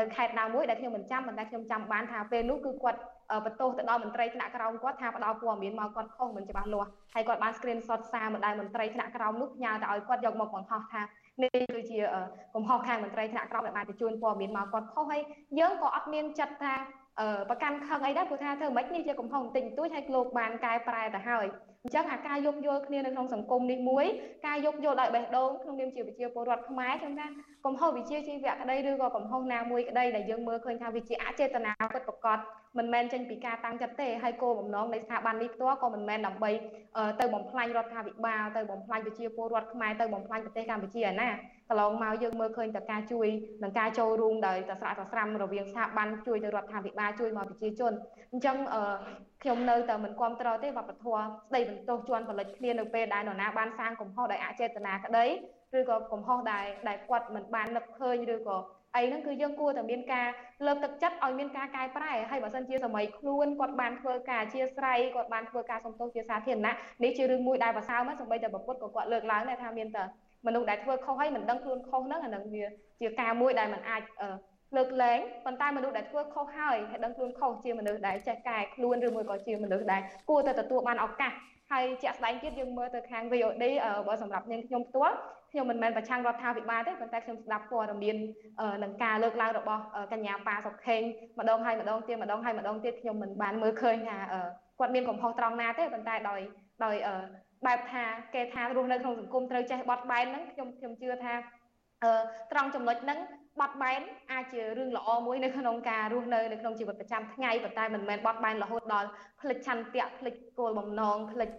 [0.00, 3.00] នៅខេត្តណាមួយដែលខ្ញុំមិនចាំប៉ុន្តែខ្ញុំចាំបានថាពេលនោះគឺគាត់
[3.44, 11.02] បន្ទោសទៅដល់មន្ត្រីថ្នាក់ក្រោមគាត់ថាផ្ដល់ព័ត៌មានមកគាត់ខុសមិនច្បាស់លាស់ហើយគាត់បាន screenshot សារមកដល់មន្ត្រីថ្នាក់ក្រោមនោះផ្ញើទៅឲ្យគាត់យកមកបង្ហោះថា
[11.42, 11.98] នេះគឺជា
[12.54, 15.22] កំហុសខាងមន្ត្រីថ្នាក់ក្រោមដែលបានបញ្ជូនព័ត៌មានមកគាត់ខុសហើយ
[15.58, 16.74] យើងក៏អត់មានចិត្តថា
[17.48, 21.46] ប្រកាន់ខឹងអីដែរព្រោះថាធ្វើមិននេះជាកំហុសបន្តិចបន្តួចហើយលោកបានកែប្រែទៅហើយ
[21.84, 24.06] អញ្ចឹងអាការយោគយល់គ្នានៅក្នុងសង្គមនេះមួយ
[24.46, 27.26] ការយោគយល់ដោយបេះដូងក្នុងនាមជាប្រជាពលរដ្ឋខ្មែរខ្ញុំថា
[27.66, 32.38] កំហុសវិជាជីវៈក្តីឬក៏កំហុសណាមួយក្តីដែលយើងមើលឃើញថាវាជាអចេតនាពិតប្រាកដ
[32.78, 36.50] មិនមែនចេញពីការតាំងចិត្តទេហើយគោលបំណងនៃស្ថាប័ននេះផ្ទាល់ក៏មិនមែនដើម្បី
[37.20, 41.28] ទៅបំផ្លាញរដ្ឋាភិបាលទៅបំផ្លាញប្រជាពលរដ្ឋខ្មែរទៅបំផ្លាញប្រទេសកម្ពុជាឯណា
[41.72, 43.28] កន្លងមកយើងមើលឃើញតការជួយ
[43.62, 47.92] និងការចូលរួមដោយតស្រាក់តស្រាំរវាងស្ថាប័នជួយទៅរដ្ឋាភិបាលជួយមកប្រជាជន
[48.32, 48.56] អញ្ចឹង
[49.42, 55.26] ខ្ញុំនៅតែមិនគ្រប់គ្រងទេវប្បធម៌ស្ដីបន្ទោសជន់ផលិតគ្នានៅពេលដែលនរណាបានសាងកំហុសដោយអចេតនាក្តី
[55.78, 58.58] ឬក៏កំហុសដែលដែលគាត់មិនបាននឹកឃើញឬក៏
[58.96, 60.26] អីហ្នឹងគឺយើងគួរតែមានការ
[60.66, 70.04] លើកទឹកចិត្តឲ្យមានការកែប្រែហើយបើសិនជាសម័យខ្លួនគាត់បានធ្វើការអធិស្ឋានគាត់បានធ្វើការសំទោសជាសាធារណៈនេះជារឿងមួយដែលប្រសើរមកសម្បីតែប្រពុតក៏គាត់លើកឡើងដែរថាមានតែ
[70.46, 72.64] មនុស្សដែលធ្វើខុសហើយមិនដឹងខ្លួនខុសហ្នឹងអានឹងវា
[73.00, 74.02] ជាការមួយដែលมันអាច
[74.76, 81.32] លើកលែងប៉ុន្តែមនុស្សដែលធ្វើខុសហើយហើយដឹងខ្លួនខុសជាមនុស្សដែលចេះកែខ្លួនឬមួយក៏ជាមនុស្សដែលគួរតែទទួលបានឱកាស
[81.72, 83.64] ហើយជាក់ស្ដែងទៀតយើងមើលទៅខាង VOD
[84.08, 85.16] បើសម្រាប់នាងខ្ញុំផ្ទាល់
[85.52, 88.16] ខ្ញុំមិនមែនប្រឆាំងរដ្ឋាភិបាលទេប៉ុន្តែខ្ញុំស្ដាប់ព័ត៌មាន
[88.82, 89.82] នឹងការលើកឡើងរបស់
[90.12, 91.02] កញ្ញាប៉ាសុខេង
[91.38, 94.18] ម្ដងហើយម្ដងទៀតម្ដងហើយម្ដងទៀតខ្ញុំមិនបានមើលឃើញថា
[94.78, 96.40] គាត់មានកំហុសត្រង់ណាទេប៉ុន្តែដោយ
[96.84, 96.96] ដោយ
[97.66, 98.04] បែបថា
[98.34, 101.34] គេថារស់នៅក្នុងសង្គមត្រូវចេះបត់បែនហ្នឹងខ្ញុំខ្ញុំជឿថា
[102.52, 103.18] ត្រង់ចំណុចហ្នឹង
[103.60, 104.00] បត់បែន
[104.32, 109.08] អាចជារឿងល្អមួយនៅក្នុងការរស់នៅនៅក្នុងជីវិតប្រចាំថ្ងៃប៉ុន្តែមិនមែនបត់បែនរហូតដល់
[109.40, 111.50] ផ្លិចឆន្ទៈផ្លិចគោលបំណងផ្លិច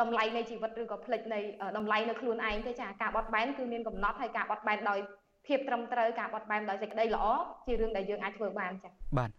[0.00, 1.40] តម្លៃនៃជីវិតឬក៏ផ្លិចនៃ
[1.76, 4.98] តម្លៃនៅខ្លួនឯងទេចាការបត់បែនគឺមានកំណត់ហើយការបត់បែនដោយ
[5.46, 7.24] ភាពត្រឹមត្រូវការបត់បែនដោយសេចក្តីល្អ
[7.66, 9.30] ជារឿងដែលយើងអាចធ្វើបានចា៎បាទ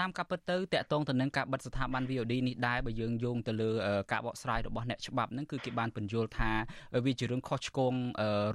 [0.00, 3.70] តាមការពិតទៅតកតងទៅនឹងការបិទស្ថាប័ន VOD នេះដែរបើយើងយោងទៅលើ
[4.12, 6.50] ការបកស្រាយរបស់អ្នកច្បាប់ហ្នឹងគឺគេបានបញ្យល់ថា
[7.06, 7.94] វាជារឿងខុសឆ្គង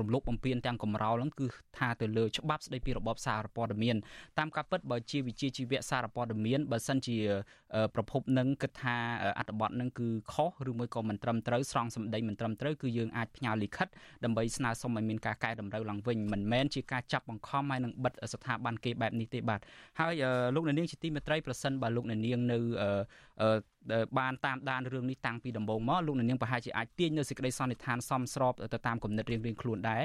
[0.01, 1.47] រំលោភបំពានទាំងកំរោលហ្នឹងគឺ
[1.77, 3.95] ថាទៅលើច្បាប់ស្តីពីរបបសារព័ត៌មាន
[4.37, 7.17] តាមការពិតបើជាវិជាជីវៈសារព័ត៌មានបើសិនជា
[7.95, 8.95] ប្រភពនឹងគិតថា
[9.39, 13.87] អត្ថបទនឹងគឺខុសឬមួយក៏មិនត្រឹមត្រូវស្រង់សម្ដីមិនត្រឹមត្រូវគឺយើងអាចផ្ញើលិខិត
[14.23, 19.59] ដើម្បីស្នើសុំឲ្យមានការកែតម្រូវឡើងវិញមិនមែនជាការចាប់បង្ខំឲ្យនឹងបិទស្ថាប័នគេបែបនេះទេបាទ
[19.99, 20.23] ហើយ
[20.55, 22.19] លោកនាងជាទីមេត្រីប្រសិនបើលោកនាង
[22.51, 22.57] នៅ
[24.19, 30.01] បានតាមដានរឿងនេះតាំងពីដំបូងមកលោកនាងប្រហែលជាអាចទាញនៅសេចក្តីសន្និដ្ឋានសមស្របទៅតាមគំនិតរៀងៗខ្លួនដែរ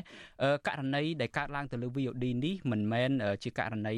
[0.69, 3.11] ករណីដែលកើតឡើងទៅលើ VOD នេះមិនមែន
[3.43, 3.95] ជាករណី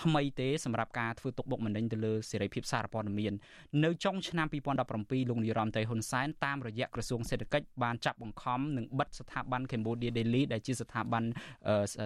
[0.00, 3.32] ថ្មីទេសម្រាប់ការធ្វើទុកបុកម្នេញទៅលើសេរីភាពសារព័ត៌មាន
[3.84, 11.24] នៅចុងឆ្នាំ2017លោកនាយរដ្ឋមន្ត្រីហ៊ុនសែនតាមរយៈក្រសួងសេដ្ឋកិច្ចបានចាប់បង្ខំនិងបិទស្ថាប័ន Cambodia Daily ដែលជាស្ថាប័ន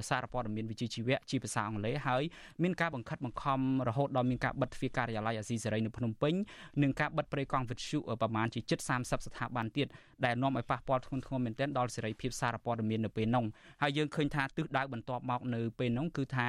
[0.08, 2.22] សារព័ត៌មានវិជ្ជាជីវៈជាភាសាអង់គ្លេសហើយ
[2.62, 6.34] មានការបង្ខិតបង្ខំរហូតដល់មានការបិទទ្វារការិយាល័យអាស៊ីសេរីនៅភ្នំពេញ
[6.82, 9.86] និងការបិទព្រៃកង់វិទ្យុប្រមាណជាជិត30ស្ថាប័នទៀត
[10.24, 13.44] ដែលនាំឲ្យប៉ះពាល់ធ្ងន់ធ្ងរមែនទែនដល់សេរីភាពសារព័ត៌មាននៅពេលនោះ
[13.82, 16.48] ហើយយើងឃើញថាទិសដៅបន្ទាប់មកនៅពេលនោះគឺថា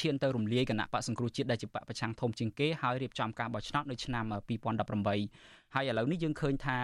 [0.00, 4.24] ឈានទៅរំលាយគណៈបកសង្គ្រោះជាតិដែលជាបកប្រឆាំងធំជាងគេហើយរៀបចំការបោះឆ្នោតនៅឆ្នាំ
[4.98, 6.78] 2018ហើយឥឡូវនេះយើងឃើញថា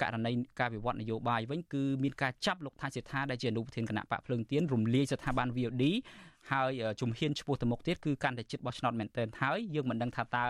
[0.00, 5.84] ករណីការវិវត្តនយោបាយវិញគឺមានការចាប់លោកថាសេដ្ឋាដែលជាអនុប្រធានគណៈបកភ្លើងទៀនរំលាយស្ថាប័ន VOD
[6.52, 6.70] ហើយ
[7.00, 10.46] ជំហានឆ្ពោះទៅមុខទៀតគឺកាន់តែជិតបោះឆ្នោតមែនទែនហើយយើងមិនដឹងថាតើ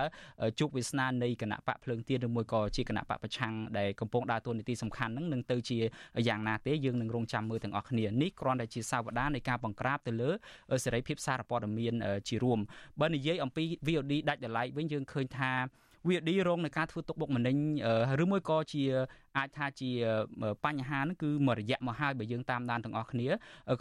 [0.61, 5.79] ជោគវាសនានៃគណៈបកភ្លើងទៀនឬមួយក៏ជាគណៈបកប្រឆាំងដែលកំពុងដើរតួនាទីសំខាន់ហ្នឹងនឹងទៅជា
[6.29, 10.31] យ៉ាងណាទេយើងនឹងរងចាំមើលទាំងអស់គ្នានេះគ្រាន់តែជាសាវតានៃការបង្ក្រាបទៅលើ
[10.85, 11.95] សេរីភាពសារព័ត៌មាន
[12.29, 12.59] ជារួម
[13.01, 15.53] បើនិយាយអំពី VOD ដាច់ដライវិញយើងឃើញថា
[16.09, 17.57] VOD រងនឹងការធ្វើទុកបុកម្នេញ
[18.23, 18.85] ឬមួយក៏ជា
[19.39, 19.91] អាចថាជា
[20.65, 23.29] បញ្ហាហ្នឹងគឺមួយរយៈមកហើយបើយើងតាមដានទាំងអស់គ្នា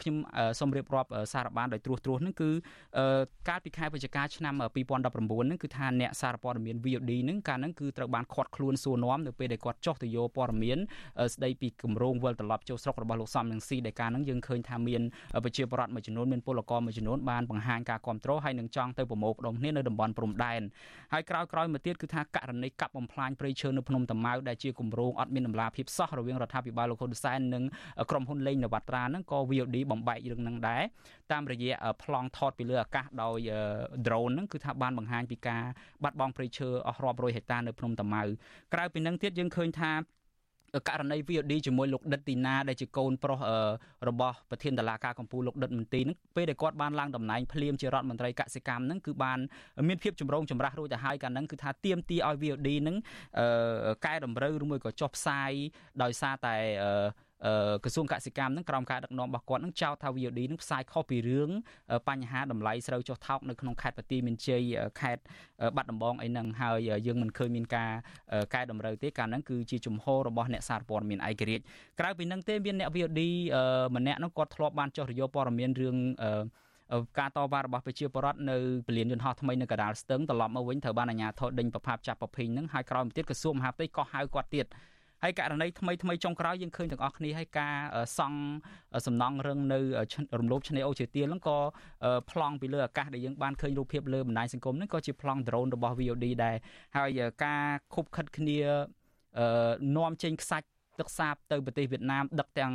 [0.02, 0.16] ខ្ញុំ
[0.60, 2.50] សូមរៀបរាប់សារបានដោយត្រួសត្រាសហ្នឹងគឺ
[3.50, 10.78] កាលពីខែវិច្ឆិកាឆ្នាំ2019ហ្នឹងគឺថាអ្នកសារព័ត៌មាន VOD ហ្នឹងកាលហ្នឹងគឺត្រូវបានឃាត់ខ្លួនសួរនាំនៅពេលដែលគាត់ចុះទៅយកព័ត៌មាន
[11.34, 15.02] ស្ដីពីគម្រោងវិលត្រឡប់ចូលស្រុករបស់លោកសំនឹងស៊ីដែលកាលហ្នឹងយើងឃើញថាមាន
[15.44, 20.62] ប្រជាពលរដ្ឋមួយចំនួនមានពលករមួយចំនួនបានបង្ហាញការគ្រប់គ្រងហើយនឹងចង់ទៅប្រមូលផ្ដុំគ្នានៅតំបន់ព្រំដែន
[21.14, 27.64] ហើយក្រោយៗមកទៀតគឺថាករណីកាប់បំផ្លាញព្រៃឈើនៅភ្នំតាម៉ៅដែលជាគម្រោងអត់មានដំណាភាពសោះរវាងរដ្ឋាភិបាលលោកហ៊ុនសែននិង
[28.10, 30.84] ក្រុមហ៊ុនលេងនវត្រាហ្នឹងក៏ VOD បំបែករឿងហ្នឹងដែរ
[31.32, 31.74] តាមរយៈ
[32.04, 33.40] ប្លង់ថតពីលើអាកាសដោយ
[34.06, 35.64] drone ហ្នឹងគឺថាបានបង្ហាញពីការ
[36.04, 38.24] បាត់បង់ព្រៃឈើអស់រាប់រយហិកតានៅភ្នំតាម៉ៅ
[38.74, 39.92] ក្រៅពីហ្នឹងទៀតយើងឃើញថា
[40.88, 43.40] ករណី VOD ជាមួយលោកដិតទីណាដែលជាកូនប្រុស
[44.08, 49.40] របស់ប្រធានតឡាការកម្ពុជាលោកដិតមន្ទីហ្នឹងពេលដែលគាត់បានឡើងតំណែងភ្លាមជារដ្ឋមន្ត្រីកសិកម្មហ្នឹងគឺបាន
[49.88, 52.98] មានភាពចម្រូងចម្រាសរួចទៅហើយកាលហ្នឹងគឺថាទៀមទីឲ្យ VOD ហ្នឹង
[54.06, 55.52] កែតម្រូវឬមួយក៏ចុះផ្សាយ
[56.04, 56.56] ដោយសារតែ
[57.84, 61.50] ក្រសួងកសិកម្មនឹងក្រោមការដឹកនាំរបស់គាត់នឹងចោទថា VOD នឹងផ្សាយខុសពីរឿង
[62.08, 64.62] បញ្ហាតម្លៃស្រូវចុះថោកនៅក្នុងខេត្តបន្ទាយមានជ័យ
[65.00, 65.24] ខេត្ត
[65.76, 67.92] បាត់ដំបងអីហ្នឹងហើយយើងមិនឃើញមានការ
[68.54, 71.64] កែតម្រូវទេកាលហ្នឹងគឺជាជំហររបស់អ្នកសារព័ត៌មានឯករាជ្យ
[72.00, 73.22] ក្រៅពីហ្នឹងទេមានអ្នក VOD
[73.96, 75.98] ម្នាក់ហ្នឹងគាត់ធ្លាប់បានចុះរយោព័ត៌មានរឿង
[77.20, 78.58] ការតវ៉ារបស់ប្រជាពលរដ្ឋនៅ
[78.88, 84.66] ពលានយន្តហោះថ្មីនៅកដាលស្ទឹងត្រឡប់មកវិញត្រូវបានអាជ្ញាធរដេញប្រផាបចាប់ប្រភេងហ្នឹងហើយក្រោយមកទៀតក្រសួងមហាផ្ទៃក៏ហៅគាត់ទៀត
[85.24, 87.76] ហើយករណីថ្មីថ្មីចុងក្រោយយើងឃើញទាំងអស់គ្នាហើយការ
[88.18, 88.40] សង់
[89.08, 89.80] សំណង់រឹងនៅ
[90.40, 91.58] រំលោភឆ្នេរអូជាទៀលហ្នឹងក៏
[92.32, 96.56] ប្លង់ពីលើអាកាសដែលយើងបានឃើញរូបភាពលើបណ្ដាញសង្គមហ្នឹងក៏ជាប្លង់ drone របស់ VOD ដែរ
[96.98, 97.64] ហើយការ
[97.94, 98.60] ខុបខិតគ្នា
[99.98, 100.68] នាំចេញខ្សាច់
[101.00, 102.74] ទឹកសាបទៅប្រទេសវៀតណាមដឹកទាំង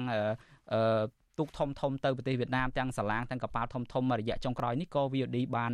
[1.38, 5.72] ទូកធំធំទៅប្រទេសវៀតណាមទាំងសាឡាងទាំងកប៉ាល់ធំធំរយៈចុងក្រោយនេះក៏ VOD បាន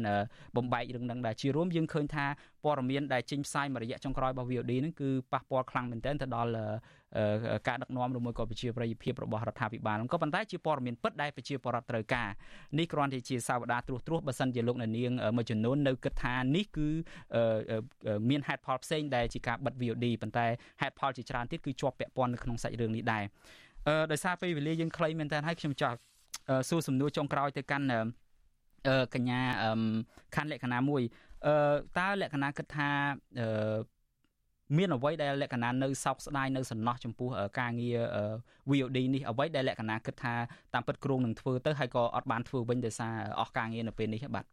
[0.56, 2.26] បំបែករឿងនឹងដែរជារួមយើងឃើញថា
[2.64, 6.50] ព័ត៌មានដែលចេញផ្សាយមួយរយៈចុងក្រោយរបស់ VOD ហ្នឹងគឺប៉ះពាល់ខ្លាំងមែនទែនទៅដល់
[7.68, 12.28] ការដឹកនាំឬមួយក៏ប្រជាប្រិយភាពរបស់រដ្ឋាភិបាលក៏ប៉ុន្តែជាព័ត៌មានពិតដែលប្រជាពលរដ្ឋត្រូវការ
[12.78, 14.90] នេះគ្រាន់តែជាសាវតាត្រួសត្រាសបើសិនជាលោកនាង
[15.36, 16.88] មួយចំនួននៅគិតថានេះគឺ
[18.30, 20.46] មានហេតុផលផ្សេងដែលជាការបិទ VOD ប៉ុន្តែ
[20.82, 23.63] ហេតុផលជាច្រើនទៀតគឺជាប់ពាក់ព័ន្ធនៅក្នុងសាច់រឿងនេះដែរអឺ
[24.10, 25.98] ដោយសារពេលវេលាយើងខ្លីមែនតើហើយខ្ញុំចង់
[26.68, 29.40] សួរសំណួរចុងក្រោយទៅកាន់អឺកញ្ញា
[30.36, 31.02] ខណ្ឌលក្ខណៈមួយ
[31.46, 31.54] អឺ
[31.98, 32.88] តើលក្ខណៈគិតថា
[33.40, 33.76] អឺ
[34.76, 37.28] មានអ្វីដែលលក្ខណៈនៅសោកស្ដាយនៅសំណោះចំពោះ
[37.60, 37.98] ការងារ
[38.70, 40.34] VOD នេះអ្វីដែលលក្ខណៈគិតថា
[40.74, 44.42] តាមពិតគ្រងនឹងធ្វើទៅហើយក៏អត់បានធ្វើវិញដោយសារអស់ការងារនៅពេលនេះបាទ